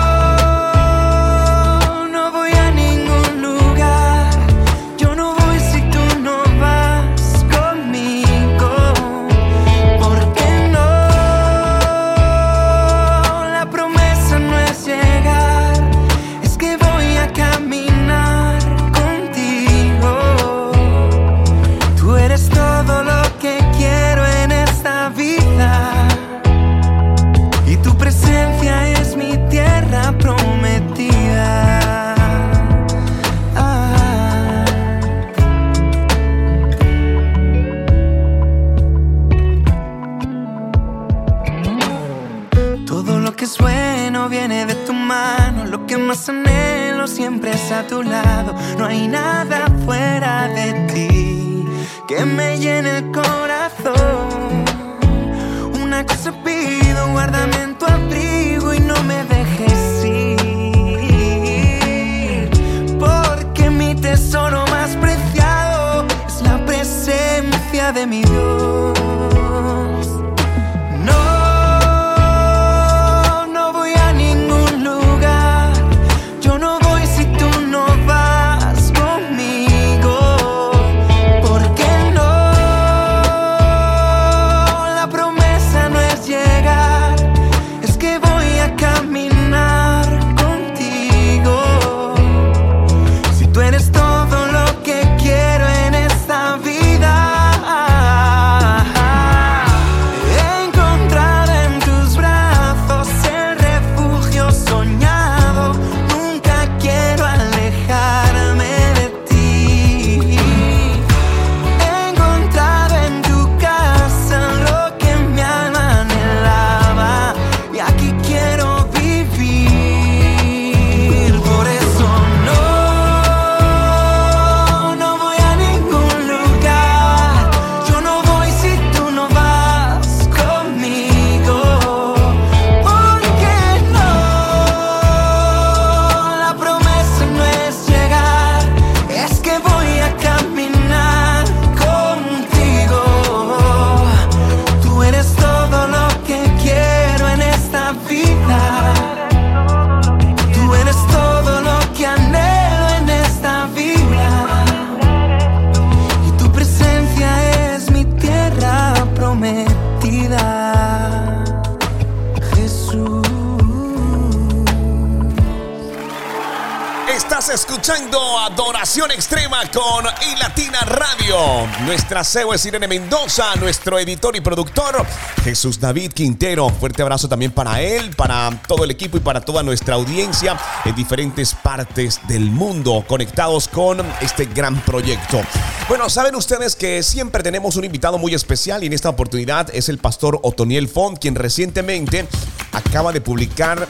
Nuestra 171.90 172.24
CEO 172.24 172.54
es 172.54 172.64
Irene 172.68 172.88
Mendoza, 172.88 173.56
nuestro 173.56 173.98
editor 173.98 174.36
y 174.36 174.42
productor 174.42 175.04
Jesús 175.44 175.80
David 175.80 176.14
Quintero. 176.14 176.70
Fuerte 176.70 177.02
abrazo 177.02 177.28
también 177.28 177.52
para 177.52 177.82
él, 177.82 178.12
para 178.16 178.62
todo 178.68 178.84
el 178.84 178.92
equipo 178.92 179.18
y 179.18 179.22
para 179.22 179.42
toda 179.42 179.64
nuestra 179.64 179.96
audiencia 179.96 180.56
en 180.86 180.94
diferentes 180.94 181.56
partes 181.56 182.20
del 182.28 182.52
mundo 182.52 183.04
conectados 183.08 183.68
con 183.68 184.06
este 184.22 184.46
gran 184.46 184.80
proyecto. 184.82 185.42
Bueno, 185.88 186.12
saben 186.12 186.36
ustedes 186.36 186.76
que 186.76 187.02
siempre 187.02 187.42
tenemos 187.42 187.76
un 187.76 187.86
invitado 187.86 188.20
muy 188.20 188.36
especial 188.36 188.84
y 188.84 188.86
en 188.86 188.94
esta 188.94 189.10
oportunidad 189.10 189.74
es 189.74 189.90
el 189.90 189.98
pastor 189.98 190.40
Otoniel 190.44 190.88
Font, 190.90 191.18
quien 191.18 191.34
recientemente 191.34 192.28
acaba 192.72 193.12
de 193.12 193.22
publicar 193.22 193.88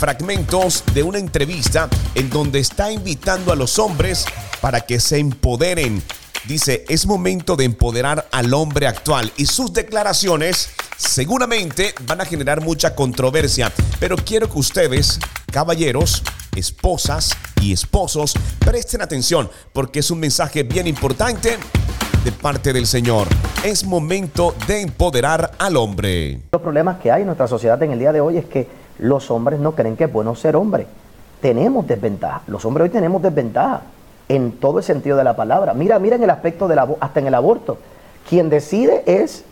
fragmentos 0.00 0.82
de 0.94 1.04
una 1.04 1.20
entrevista 1.20 1.88
en 2.16 2.28
donde 2.28 2.58
está 2.58 2.90
invitando 2.90 3.52
a 3.52 3.54
los 3.54 3.78
hombres 3.78 4.24
para 4.60 4.80
que 4.80 4.98
se 4.98 5.18
empoderen. 5.18 6.02
Dice, 6.48 6.86
es 6.88 7.06
momento 7.06 7.54
de 7.54 7.64
empoderar 7.64 8.26
al 8.32 8.54
hombre 8.54 8.86
actual 8.86 9.30
y 9.36 9.44
sus 9.44 9.74
declaraciones 9.74 10.70
seguramente 10.96 11.94
van 12.06 12.22
a 12.22 12.24
generar 12.24 12.62
mucha 12.62 12.94
controversia, 12.94 13.70
pero 13.98 14.16
quiero 14.16 14.50
que 14.50 14.58
ustedes, 14.58 15.20
caballeros, 15.52 16.22
esposas 16.56 17.36
y 17.60 17.74
esposos, 17.74 18.34
presten 18.58 19.02
atención 19.02 19.50
porque 19.74 19.98
es 19.98 20.10
un 20.10 20.18
mensaje 20.18 20.62
bien 20.62 20.86
importante 20.86 21.58
de 22.24 22.32
parte 22.32 22.72
del 22.72 22.86
Señor. 22.86 23.28
Es 23.62 23.84
momento 23.84 24.54
de 24.66 24.80
empoderar 24.80 25.52
al 25.58 25.76
hombre. 25.76 26.40
Los 26.52 26.62
problemas 26.62 27.00
que 27.00 27.12
hay 27.12 27.20
en 27.20 27.26
nuestra 27.26 27.48
sociedad 27.48 27.82
en 27.82 27.92
el 27.92 27.98
día 27.98 28.12
de 28.12 28.22
hoy 28.22 28.38
es 28.38 28.46
que 28.46 28.66
los 28.98 29.30
hombres 29.30 29.60
no 29.60 29.74
creen 29.74 29.94
que 29.94 30.04
es 30.04 30.12
bueno 30.12 30.34
ser 30.34 30.56
hombre. 30.56 30.86
Tenemos 31.42 31.86
desventaja. 31.86 32.42
Los 32.46 32.64
hombres 32.64 32.84
hoy 32.84 32.90
tenemos 32.90 33.20
desventaja 33.20 33.82
en 34.30 34.52
todo 34.52 34.78
el 34.78 34.84
sentido 34.84 35.16
de 35.16 35.24
la 35.24 35.34
palabra. 35.34 35.74
Mira, 35.74 35.98
mira 35.98 36.14
en 36.14 36.22
el 36.22 36.30
aspecto 36.30 36.68
del 36.68 36.78
hasta 36.78 37.18
en 37.18 37.26
el 37.26 37.34
aborto. 37.34 37.78
Quien 38.28 38.48
decide 38.48 39.02
es 39.04 39.44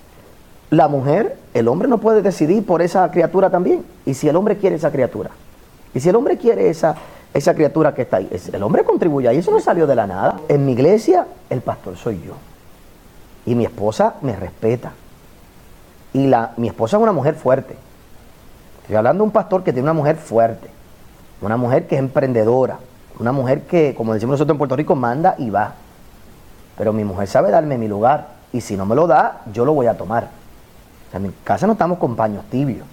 la 0.70 0.86
mujer. 0.86 1.36
El 1.52 1.66
hombre 1.66 1.88
no 1.88 1.98
puede 1.98 2.22
decidir 2.22 2.64
por 2.64 2.80
esa 2.80 3.10
criatura 3.10 3.50
también. 3.50 3.84
Y 4.06 4.14
si 4.14 4.28
el 4.28 4.36
hombre 4.36 4.56
quiere 4.56 4.76
esa 4.76 4.92
criatura. 4.92 5.30
Y 5.94 5.98
si 5.98 6.08
el 6.08 6.14
hombre 6.14 6.38
quiere 6.38 6.70
esa, 6.70 6.94
esa 7.34 7.54
criatura 7.54 7.92
que 7.92 8.02
está 8.02 8.18
ahí, 8.18 8.30
el 8.52 8.62
hombre 8.62 8.84
contribuye 8.84 9.26
ahí. 9.26 9.38
Eso 9.38 9.50
no 9.50 9.58
salió 9.58 9.84
de 9.84 9.96
la 9.96 10.06
nada. 10.06 10.38
En 10.48 10.64
mi 10.64 10.72
iglesia, 10.72 11.26
el 11.50 11.60
pastor 11.60 11.96
soy 11.96 12.22
yo. 12.24 12.34
Y 13.46 13.56
mi 13.56 13.64
esposa 13.64 14.14
me 14.22 14.36
respeta. 14.36 14.92
Y 16.12 16.28
la, 16.28 16.52
mi 16.56 16.68
esposa 16.68 16.98
es 16.98 17.02
una 17.02 17.10
mujer 17.10 17.34
fuerte. 17.34 17.74
Estoy 18.82 18.94
hablando 18.94 19.24
de 19.24 19.26
un 19.26 19.32
pastor 19.32 19.64
que 19.64 19.72
tiene 19.72 19.86
una 19.86 19.92
mujer 19.92 20.16
fuerte. 20.18 20.68
Una 21.40 21.56
mujer 21.56 21.88
que 21.88 21.96
es 21.96 21.98
emprendedora. 21.98 22.78
Una 23.18 23.32
mujer 23.32 23.62
que, 23.62 23.94
como 23.94 24.14
decimos 24.14 24.34
nosotros 24.34 24.54
en 24.54 24.58
Puerto 24.58 24.76
Rico, 24.76 24.94
manda 24.94 25.34
y 25.38 25.50
va. 25.50 25.74
Pero 26.76 26.92
mi 26.92 27.04
mujer 27.04 27.26
sabe 27.26 27.50
darme 27.50 27.76
mi 27.76 27.88
lugar. 27.88 28.28
Y 28.52 28.60
si 28.60 28.76
no 28.76 28.86
me 28.86 28.94
lo 28.94 29.06
da, 29.06 29.42
yo 29.52 29.64
lo 29.64 29.74
voy 29.74 29.86
a 29.86 29.96
tomar. 29.96 30.28
en 31.12 31.22
mi 31.22 31.30
casa 31.44 31.66
no 31.66 31.72
estamos 31.72 31.98
con 31.98 32.16
paños 32.16 32.44
tibios. 32.50 32.86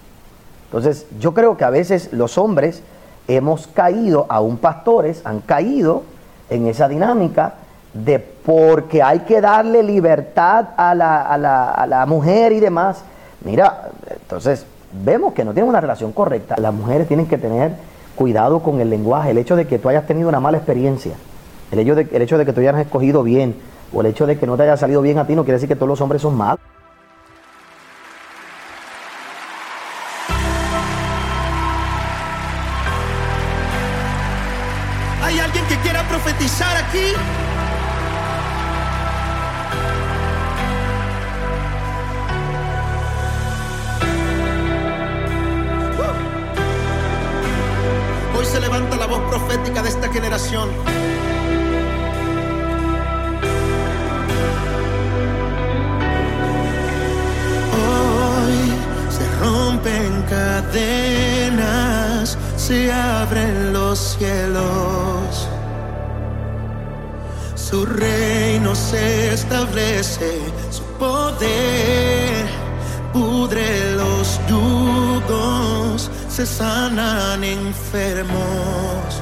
Entonces, 0.65 1.05
yo 1.19 1.33
creo 1.33 1.55
que 1.55 1.63
a 1.63 1.69
veces 1.69 2.11
los 2.11 2.37
hombres 2.37 2.81
hemos 3.27 3.67
caído, 3.67 4.25
aún 4.29 4.57
pastores 4.57 5.21
han 5.25 5.39
caído 5.41 6.03
en 6.49 6.67
esa 6.67 6.87
dinámica 6.87 7.53
de 7.93 8.19
porque 8.19 9.01
hay 9.01 9.19
que 9.19 9.39
darle 9.41 9.81
libertad 9.81 10.65
a 10.75 10.93
la, 10.93 11.21
a, 11.21 11.37
la, 11.37 11.71
a 11.71 11.87
la, 11.87 12.05
mujer 12.05 12.51
y 12.51 12.59
demás. 12.59 13.03
Mira, 13.43 13.89
entonces 14.09 14.65
vemos 14.91 15.33
que 15.33 15.45
no 15.45 15.53
tienen 15.53 15.69
una 15.69 15.81
relación 15.81 16.11
correcta. 16.11 16.55
Las 16.57 16.73
mujeres 16.73 17.07
tienen 17.07 17.27
que 17.27 17.37
tener 17.37 17.71
cuidado 18.15 18.59
con 18.59 18.81
el 18.81 18.89
lenguaje. 18.89 19.31
El 19.31 19.37
hecho 19.37 19.55
de 19.55 19.67
que 19.67 19.79
tú 19.79 19.89
hayas 19.89 20.07
tenido 20.07 20.29
una 20.29 20.39
mala 20.39 20.57
experiencia, 20.57 21.13
el 21.71 21.79
hecho 21.79 21.95
de, 21.95 22.07
el 22.11 22.21
hecho 22.21 22.37
de 22.37 22.45
que 22.45 22.53
tú 22.53 22.61
hayas 22.61 22.79
escogido 22.79 23.23
bien, 23.23 23.55
o 23.93 24.01
el 24.01 24.07
hecho 24.07 24.25
de 24.25 24.37
que 24.37 24.47
no 24.47 24.57
te 24.57 24.63
haya 24.63 24.77
salido 24.77 25.01
bien 25.01 25.17
a 25.19 25.27
ti, 25.27 25.35
no 25.35 25.43
quiere 25.43 25.55
decir 25.55 25.69
que 25.69 25.75
todos 25.75 25.89
los 25.89 26.01
hombres 26.01 26.21
son 26.21 26.35
malos. 26.35 26.59
Se 62.67 62.91
abren 62.91 63.73
los 63.73 64.17
cielos. 64.17 65.47
Su 67.53 67.85
reino 67.85 68.73
se 68.73 69.33
establece, 69.33 70.39
su 70.71 70.81
poder 70.97 72.47
pudre 73.13 73.91
los 73.95 74.39
yugos, 74.49 76.09
se 76.27 76.43
sanan 76.47 77.43
enfermos. 77.43 79.21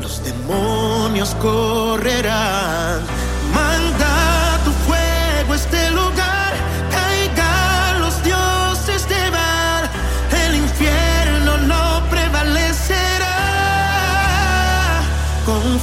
Los 0.00 0.24
demonios 0.24 1.34
correrán. 1.42 3.13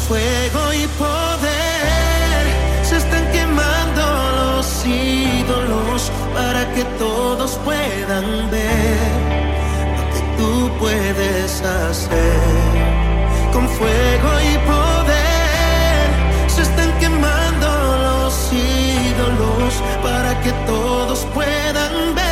Fuego 0.07 0.73
y 0.73 0.87
poder 0.99 2.43
se 2.83 2.97
están 2.97 3.25
quemando 3.31 4.01
los 4.39 4.85
ídolos 4.85 6.11
para 6.33 6.71
que 6.73 6.83
todos 6.97 7.59
puedan 7.65 8.49
ver 8.49 9.11
lo 9.97 10.03
que 10.13 10.21
tú 10.37 10.71
puedes 10.79 11.61
hacer. 11.61 12.39
Con 13.53 13.67
fuego 13.67 14.29
y 14.51 14.57
poder 14.73 16.07
se 16.47 16.61
están 16.63 16.91
quemando 16.99 17.67
los 18.07 18.33
ídolos 18.53 19.73
para 20.01 20.39
que 20.41 20.51
todos 20.65 21.27
puedan 21.33 22.15
ver 22.15 22.30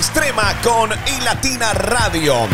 Extrema 0.00 0.58
con 0.62 0.90
iLatina 1.18 1.74
Radio. 1.74 2.48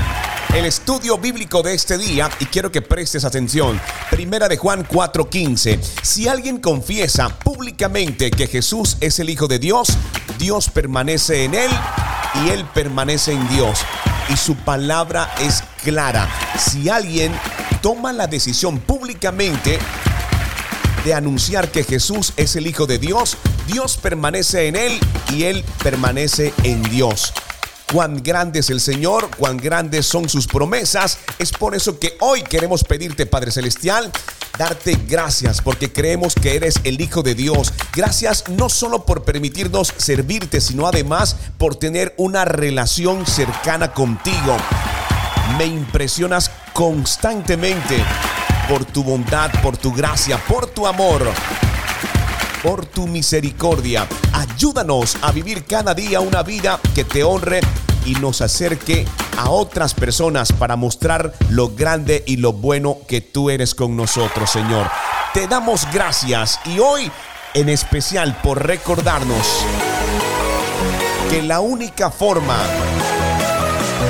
El 0.53 0.65
estudio 0.65 1.17
bíblico 1.17 1.63
de 1.63 1.75
este 1.75 1.97
día, 1.97 2.29
y 2.41 2.47
quiero 2.47 2.73
que 2.73 2.83
prestes 2.83 3.25
atención, 3.25 3.81
Primera 4.11 4.49
de 4.49 4.57
Juan 4.57 4.85
4:15. 4.85 5.79
Si 6.03 6.27
alguien 6.27 6.59
confiesa 6.59 7.29
públicamente 7.29 8.33
que 8.33 8.49
Jesús 8.49 8.97
es 9.01 9.21
el 9.21 9.31
Hijo 9.31 9.47
de 9.47 9.61
Dios, 9.61 9.97
Dios 10.41 10.69
permanece 10.71 11.45
en 11.45 11.55
él 11.55 11.71
y 12.35 12.49
él 12.49 12.65
permanece 12.75 13.31
en 13.31 13.49
Dios. 13.49 13.79
Y 14.29 14.37
su 14.37 14.57
palabra 14.57 15.33
es 15.39 15.63
clara. 15.85 16.29
Si 16.59 16.89
alguien 16.89 17.33
toma 17.81 18.13
la 18.13 18.27
decisión 18.27 18.81
públicamente 18.81 19.79
de 21.07 21.15
anunciar 21.15 21.71
que 21.71 21.85
Jesús 21.85 22.33
es 22.37 22.57
el 22.57 22.67
Hijo 22.67 22.87
de 22.87 22.99
Dios, 22.99 23.37
Dios 23.69 23.97
permanece 23.97 24.67
en 24.67 24.75
él 24.75 24.99
y 25.33 25.45
él 25.45 25.65
permanece 25.81 26.53
en 26.65 26.83
Dios. 26.83 27.33
Cuán 27.93 28.25
grande 28.25 28.59
es 28.59 28.71
el 28.71 28.81
Señor, 28.81 29.31
cuán 29.39 29.57
grandes 29.57 30.05
son 30.05 30.29
sus 30.29 30.49
promesas. 30.49 31.19
Es 31.39 31.53
por 31.53 31.77
eso 31.77 32.01
que 32.01 32.17
hoy 32.19 32.43
queremos 32.43 32.83
pedirte, 32.83 33.25
Padre 33.25 33.53
Celestial, 33.53 34.11
darte 34.59 34.99
gracias 35.07 35.63
porque 35.63 35.93
creemos 35.93 36.35
que 36.35 36.57
eres 36.57 36.81
el 36.83 37.01
Hijo 37.01 37.23
de 37.23 37.37
Dios. 37.37 37.73
Gracias 37.95 38.49
no 38.49 38.69
solo 38.69 39.07
por 39.07 39.23
permitirnos 39.23 39.95
servirte, 39.97 40.61
sino 40.61 40.89
además 40.89 41.37
por 41.57 41.77
tener 41.77 42.15
una 42.17 42.45
relación 42.45 43.25
cercana 43.27 43.93
contigo. 43.93 44.57
Me 45.57 45.67
impresionas 45.67 46.51
constantemente 46.73 48.03
por 48.69 48.85
tu 48.85 49.03
bondad, 49.03 49.51
por 49.63 49.77
tu 49.77 49.93
gracia, 49.93 50.39
por 50.39 50.67
tu 50.67 50.87
amor 50.87 51.33
por 52.67 52.85
tu 52.85 53.07
misericordia. 53.07 54.09
Ayúdanos 54.33 55.19
a 55.23 55.31
vivir 55.31 55.65
cada 55.67 55.95
día 55.95 56.19
una 56.19 56.43
vida 56.43 56.81
que 56.97 57.05
te 57.05 57.23
honre 57.23 57.61
y 58.05 58.15
nos 58.15 58.41
acerque 58.41 59.07
a 59.39 59.51
otras 59.51 59.95
personas 59.95 60.53
para 60.53 60.75
mostrar 60.75 61.33
lo 61.51 61.77
grande 61.77 62.25
y 62.27 62.39
lo 62.39 62.53
bueno 62.53 62.99
que 63.07 63.21
tú 63.21 63.51
eres 63.51 63.75
con 63.75 63.97
nosotros, 63.97 64.51
Señor. 64.51 64.91
Te 65.33 65.47
damos 65.47 65.87
gracias 65.93 66.59
y 66.65 66.81
hoy 66.81 67.11
en 67.55 67.69
especial 67.69 68.37
por 68.43 68.67
recordarnos 68.67 69.47
que 71.31 71.43
la 71.43 71.61
única 71.61 72.11
forma 72.11 72.59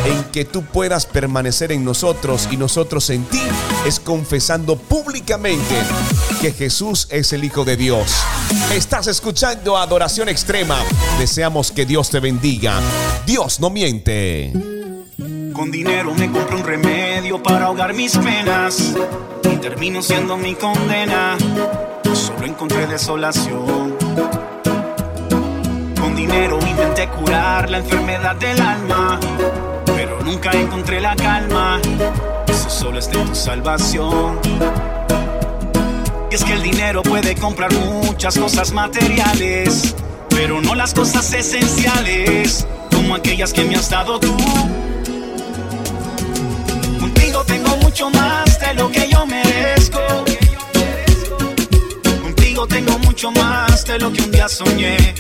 en 0.05 0.25
que 0.25 0.45
tú 0.45 0.63
puedas 0.63 1.07
permanecer 1.07 1.73
en 1.73 1.85
nosotros 1.85 2.49
y 2.51 2.57
nosotros 2.57 3.11
en 3.11 3.25
ti 3.25 3.43
es 3.87 4.01
confesando 4.01 4.77
públicamente 4.77 5.75
que 6.41 6.53
Jesús 6.53 7.09
es 7.11 7.33
el 7.33 7.45
Hijo 7.45 7.65
de 7.65 7.77
Dios. 7.77 8.15
Estás 8.73 9.07
escuchando 9.07 9.77
Adoración 9.77 10.29
Extrema. 10.29 10.79
Deseamos 11.19 11.73
que 11.73 11.87
Dios 11.87 12.11
te 12.11 12.21
bendiga. 12.21 12.81
Dios 13.27 13.61
no 13.61 13.71
miente. 13.71 14.53
Con 15.53 15.71
dinero 15.71 16.15
me 16.15 16.31
compro 16.31 16.59
un 16.59 16.65
remedio 16.65 17.43
para 17.43 17.67
ahogar 17.67 17.95
mis 17.95 18.17
penas 18.19 18.95
y 19.51 19.57
termino 19.57 20.03
siendo 20.03 20.37
mi 20.37 20.55
condena. 20.55 21.37
Solo 22.13 22.47
encontré 22.47 22.87
desolación. 22.87 23.97
Con 25.99 26.15
dinero 26.15 26.59
intenté 26.67 27.09
curar 27.09 27.71
la 27.71 27.79
enfermedad 27.79 28.37
del 28.37 28.61
alma 28.61 29.19
nunca 30.27 30.51
encontré 30.51 31.01
la 31.01 31.15
calma. 31.15 31.81
Eso 32.49 32.69
solo 32.69 32.99
está 32.99 33.21
en 33.21 33.29
tu 33.29 33.35
salvación. 33.35 34.39
Y 36.31 36.35
es 36.35 36.45
que 36.45 36.53
el 36.53 36.63
dinero 36.63 37.03
puede 37.03 37.37
comprar 37.37 37.73
muchas 37.73 38.37
cosas 38.37 38.73
materiales, 38.73 39.95
pero 40.29 40.61
no 40.61 40.75
las 40.75 40.93
cosas 40.93 41.33
esenciales, 41.33 42.67
como 42.91 43.15
aquellas 43.15 43.53
que 43.53 43.65
me 43.65 43.77
has 43.77 43.89
dado 43.89 44.19
tú. 44.19 44.37
Contigo 47.01 47.45
tengo 47.45 47.77
mucho 47.77 48.11
más 48.11 48.59
de 48.59 48.75
lo 48.75 48.91
que 48.91 49.09
yo 49.09 49.25
merezco. 49.27 50.01
Contigo 52.23 52.67
tengo 52.67 52.99
mucho 52.99 53.31
más 53.31 53.85
de 53.85 53.99
lo 54.01 54.13
que 54.13 54.23
un 54.23 54.33
día 54.33 54.49
soñé. 54.49 55.15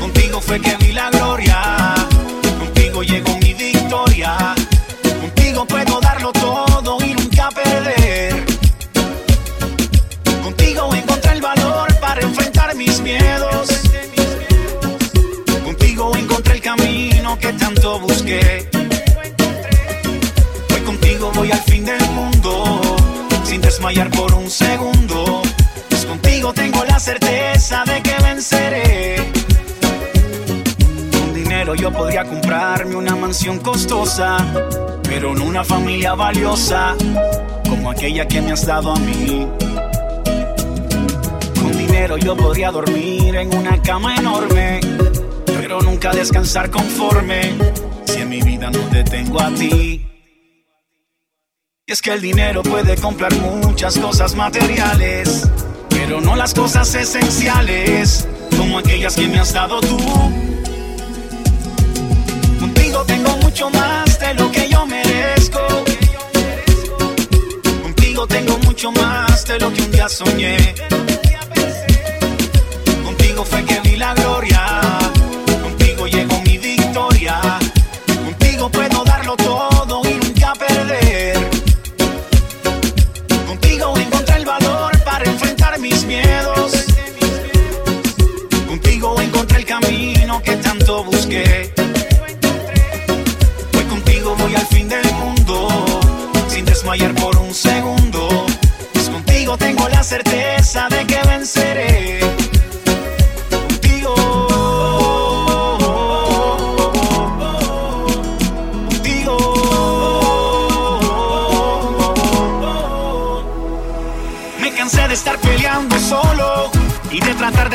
Contigo 0.00 0.40
fue 0.40 0.60
que 0.60 0.76
vi 0.76 0.92
la 0.92 1.10
gloria 1.10 1.81
Hoy 20.74 20.80
contigo 20.84 21.30
voy 21.34 21.50
al 21.50 21.60
fin 21.60 21.84
del 21.84 22.10
mundo, 22.10 22.80
sin 23.44 23.60
desmayar 23.60 24.10
por 24.10 24.32
un 24.34 24.50
segundo. 24.50 25.42
Pues 25.88 26.04
contigo 26.04 26.52
tengo 26.52 26.84
la 26.84 26.98
certeza 26.98 27.84
de 27.84 28.02
que 28.02 28.14
venceré 28.22 29.32
yo 31.74 31.90
podría 31.92 32.24
comprarme 32.24 32.96
una 32.96 33.16
mansión 33.16 33.58
costosa, 33.58 34.36
pero 35.04 35.34
no 35.34 35.44
una 35.44 35.64
familia 35.64 36.14
valiosa 36.14 36.94
como 37.68 37.90
aquella 37.90 38.26
que 38.26 38.40
me 38.42 38.52
has 38.52 38.66
dado 38.66 38.92
a 38.92 38.96
mí. 38.96 39.46
Con 41.60 41.76
dinero 41.76 42.16
yo 42.18 42.36
podría 42.36 42.70
dormir 42.70 43.36
en 43.36 43.56
una 43.56 43.80
cama 43.80 44.16
enorme, 44.16 44.80
pero 45.46 45.80
nunca 45.80 46.10
descansar 46.10 46.70
conforme 46.70 47.52
si 48.06 48.20
en 48.20 48.28
mi 48.28 48.40
vida 48.42 48.70
no 48.70 48.80
te 48.90 49.04
tengo 49.04 49.40
a 49.40 49.52
ti. 49.54 50.06
Y 51.86 51.92
es 51.92 52.00
que 52.00 52.12
el 52.12 52.20
dinero 52.20 52.62
puede 52.62 52.96
comprar 52.96 53.34
muchas 53.34 53.98
cosas 53.98 54.34
materiales, 54.34 55.48
pero 55.88 56.20
no 56.20 56.36
las 56.36 56.54
cosas 56.54 56.94
esenciales 56.94 58.28
como 58.56 58.78
aquellas 58.78 59.14
que 59.16 59.26
me 59.26 59.38
has 59.38 59.52
dado 59.52 59.80
tú 59.80 59.98
tengo 63.04 63.36
mucho 63.38 63.70
más 63.70 64.18
de 64.18 64.34
lo 64.34 64.50
que 64.50 64.68
yo 64.68 64.86
merezco. 64.86 65.60
Contigo 67.82 68.26
tengo 68.26 68.58
mucho 68.58 68.92
más 68.92 69.46
de 69.46 69.58
lo 69.58 69.72
que 69.72 69.82
un 69.82 69.90
día 69.90 70.08
soñé. 70.08 70.74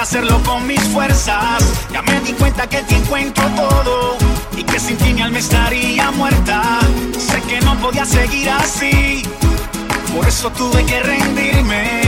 Hacerlo 0.08 0.42
con 0.44 0.66
mis 0.66 0.82
fuerzas. 0.94 1.62
Ya 1.92 2.02
me 2.02 2.22
di 2.22 2.32
cuenta 2.32 2.66
que 2.66 2.82
te 2.84 2.96
encuentro 2.96 3.44
todo 3.58 4.18
y 4.56 4.64
que 4.64 4.80
sin 4.80 4.96
ti 4.98 5.14
mi 5.14 5.22
alma 5.22 5.40
estaría 5.40 6.10
muerta. 6.12 6.80
Sé 7.18 7.42
que 7.42 7.60
no 7.60 7.78
podía 7.78 8.06
seguir 8.06 8.50
así, 8.50 9.22
por 10.16 10.26
eso 10.26 10.50
tuve 10.52 10.86
que 10.86 11.02
rendirme. 11.02 12.02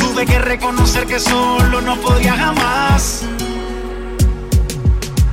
Tuve 0.00 0.24
que 0.24 0.38
reconocer 0.38 1.06
que 1.06 1.20
solo 1.20 1.82
no 1.82 1.94
podría 1.96 2.34
jamás. 2.36 3.24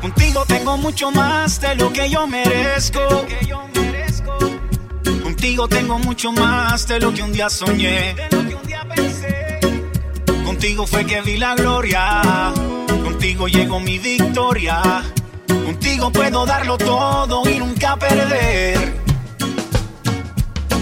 Contigo 0.02 0.44
tengo 0.46 0.78
mucho 0.78 1.12
más 1.12 1.62
de 1.62 1.76
lo 1.76 1.94
que 1.94 2.10
yo 2.10 2.28
merezco. 2.28 3.00
Contigo 5.24 5.70
tengo 5.70 6.00
mucho 6.00 6.34
más 6.34 6.86
de 6.86 7.00
lo 7.00 7.14
que 7.14 7.24
un 7.24 7.32
día 7.32 7.50
soñé. 7.50 8.29
Contigo 10.60 10.86
fue 10.86 11.06
que 11.06 11.22
vi 11.22 11.38
la 11.38 11.56
gloria. 11.56 12.22
Contigo 13.02 13.48
llegó 13.48 13.80
mi 13.80 13.98
victoria. 13.98 14.82
Contigo 15.48 16.12
puedo 16.12 16.46
darlo 16.46 16.78
todo 16.78 17.50
y 17.50 17.60
nunca 17.60 17.96
perder. 17.96 18.94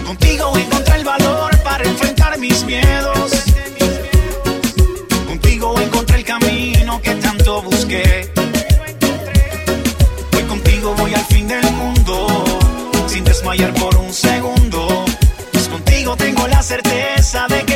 Contigo 0.03 0.57
encontré 0.57 0.95
el 0.95 1.05
valor 1.05 1.55
para 1.61 1.83
enfrentar 1.83 2.39
mis 2.39 2.63
miedos. 2.63 3.43
Contigo 5.27 5.79
encontré 5.79 6.17
el 6.17 6.25
camino 6.25 6.99
que 6.99 7.13
tanto 7.13 7.61
busqué. 7.61 8.33
Hoy 10.35 10.43
contigo 10.45 10.95
voy 10.95 11.13
al 11.13 11.25
fin 11.25 11.47
del 11.47 11.71
mundo, 11.73 12.43
sin 13.05 13.23
desmayar 13.23 13.71
por 13.75 13.95
un 13.95 14.11
segundo. 14.11 15.05
Pues 15.51 15.67
contigo 15.67 16.17
tengo 16.17 16.47
la 16.47 16.63
certeza 16.63 17.45
de 17.47 17.66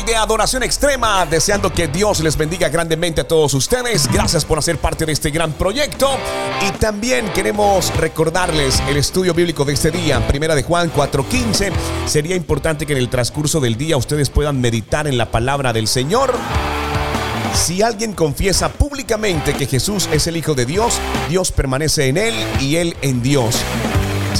de 0.00 0.16
Adoración 0.16 0.62
Extrema, 0.62 1.26
deseando 1.26 1.70
que 1.70 1.86
Dios 1.86 2.20
les 2.20 2.38
bendiga 2.38 2.70
grandemente 2.70 3.20
a 3.20 3.28
todos 3.28 3.52
ustedes. 3.52 4.10
Gracias 4.10 4.42
por 4.42 4.58
hacer 4.58 4.78
parte 4.78 5.04
de 5.04 5.12
este 5.12 5.30
gran 5.30 5.52
proyecto. 5.52 6.16
Y 6.66 6.70
también 6.78 7.30
queremos 7.34 7.94
recordarles 7.96 8.82
el 8.88 8.96
estudio 8.96 9.34
bíblico 9.34 9.66
de 9.66 9.74
este 9.74 9.90
día, 9.90 10.26
Primera 10.26 10.54
de 10.54 10.62
Juan 10.62 10.90
4:15. 10.90 11.70
Sería 12.06 12.34
importante 12.34 12.86
que 12.86 12.94
en 12.94 13.00
el 13.00 13.10
transcurso 13.10 13.60
del 13.60 13.76
día 13.76 13.98
ustedes 13.98 14.30
puedan 14.30 14.62
meditar 14.62 15.06
en 15.06 15.18
la 15.18 15.30
palabra 15.30 15.74
del 15.74 15.86
Señor. 15.86 16.32
Si 17.54 17.82
alguien 17.82 18.14
confiesa 18.14 18.70
públicamente 18.70 19.52
que 19.52 19.66
Jesús 19.66 20.08
es 20.10 20.26
el 20.26 20.38
Hijo 20.38 20.54
de 20.54 20.64
Dios, 20.64 20.94
Dios 21.28 21.52
permanece 21.52 22.08
en 22.08 22.16
él 22.16 22.34
y 22.60 22.76
él 22.76 22.96
en 23.02 23.22
Dios. 23.22 23.56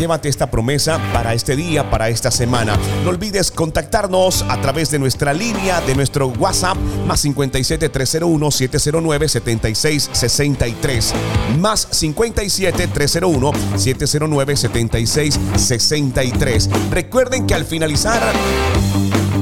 Llévate 0.02 0.28
esta 0.28 0.50
promesa 0.50 0.98
para 1.12 1.32
este 1.32 1.54
día, 1.54 1.88
para 1.88 2.08
esta 2.08 2.32
semana. 2.32 2.76
No 3.04 3.10
olvides 3.10 3.52
contactarnos 3.52 4.44
a 4.48 4.60
través 4.60 4.90
de 4.90 4.98
nuestra 4.98 5.32
línea, 5.32 5.80
de 5.80 5.94
nuestro 5.94 6.26
WhatsApp, 6.26 6.76
más 7.06 7.20
57 7.20 7.88
301 7.88 8.50
709 8.50 9.28
7663. 9.28 11.14
Más 11.60 11.86
57 11.88 12.88
301 12.88 13.52
709 13.76 14.56
7663. 14.56 16.68
Recuerden 16.90 17.46
que 17.46 17.54
al 17.54 17.64
finalizar 17.64 18.20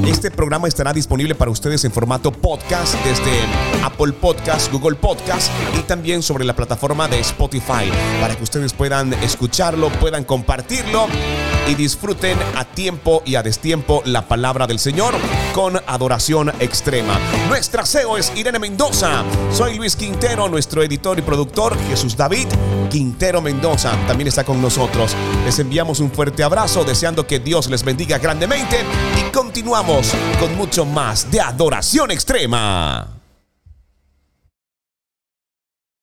este 0.05 0.31
programa 0.31 0.67
estará 0.67 0.93
disponible 0.93 1.35
para 1.35 1.51
ustedes 1.51 1.83
en 1.85 1.91
formato 1.91 2.31
podcast 2.31 2.95
desde 3.05 3.31
Apple 3.83 4.13
Podcast, 4.13 4.71
Google 4.71 4.95
Podcast 4.95 5.51
y 5.77 5.81
también 5.83 6.23
sobre 6.23 6.45
la 6.45 6.55
plataforma 6.55 7.07
de 7.07 7.19
Spotify 7.19 7.91
para 8.19 8.35
que 8.35 8.43
ustedes 8.43 8.73
puedan 8.73 9.13
escucharlo, 9.13 9.89
puedan 9.89 10.23
compartirlo 10.23 11.07
y 11.67 11.75
disfruten 11.75 12.37
a 12.55 12.65
tiempo 12.65 13.21
y 13.25 13.35
a 13.35 13.43
destiempo 13.43 14.01
la 14.05 14.27
palabra 14.27 14.67
del 14.67 14.79
Señor 14.79 15.13
con 15.53 15.79
adoración 15.85 16.51
extrema. 16.59 17.19
Nuestra 17.47 17.85
CEO 17.85 18.17
es 18.17 18.31
Irene 18.35 18.59
Mendoza. 18.59 19.23
Soy 19.51 19.77
Luis 19.77 19.95
Quintero, 19.95 20.49
nuestro 20.49 20.83
editor 20.83 21.19
y 21.19 21.21
productor 21.21 21.77
Jesús 21.89 22.17
David 22.17 22.47
Quintero 22.91 23.41
Mendoza 23.41 23.91
también 24.05 24.27
está 24.27 24.43
con 24.43 24.61
nosotros. 24.61 25.15
Les 25.45 25.57
enviamos 25.59 26.01
un 26.01 26.11
fuerte 26.11 26.43
abrazo 26.43 26.83
deseando 26.83 27.25
que 27.25 27.39
Dios 27.39 27.69
les 27.69 27.83
bendiga 27.83 28.17
grandemente 28.17 28.83
continuamos 29.31 30.13
con 30.39 30.55
mucho 30.55 30.85
más 30.85 31.29
de 31.31 31.41
adoración 31.41 32.11
extrema. 32.11 33.20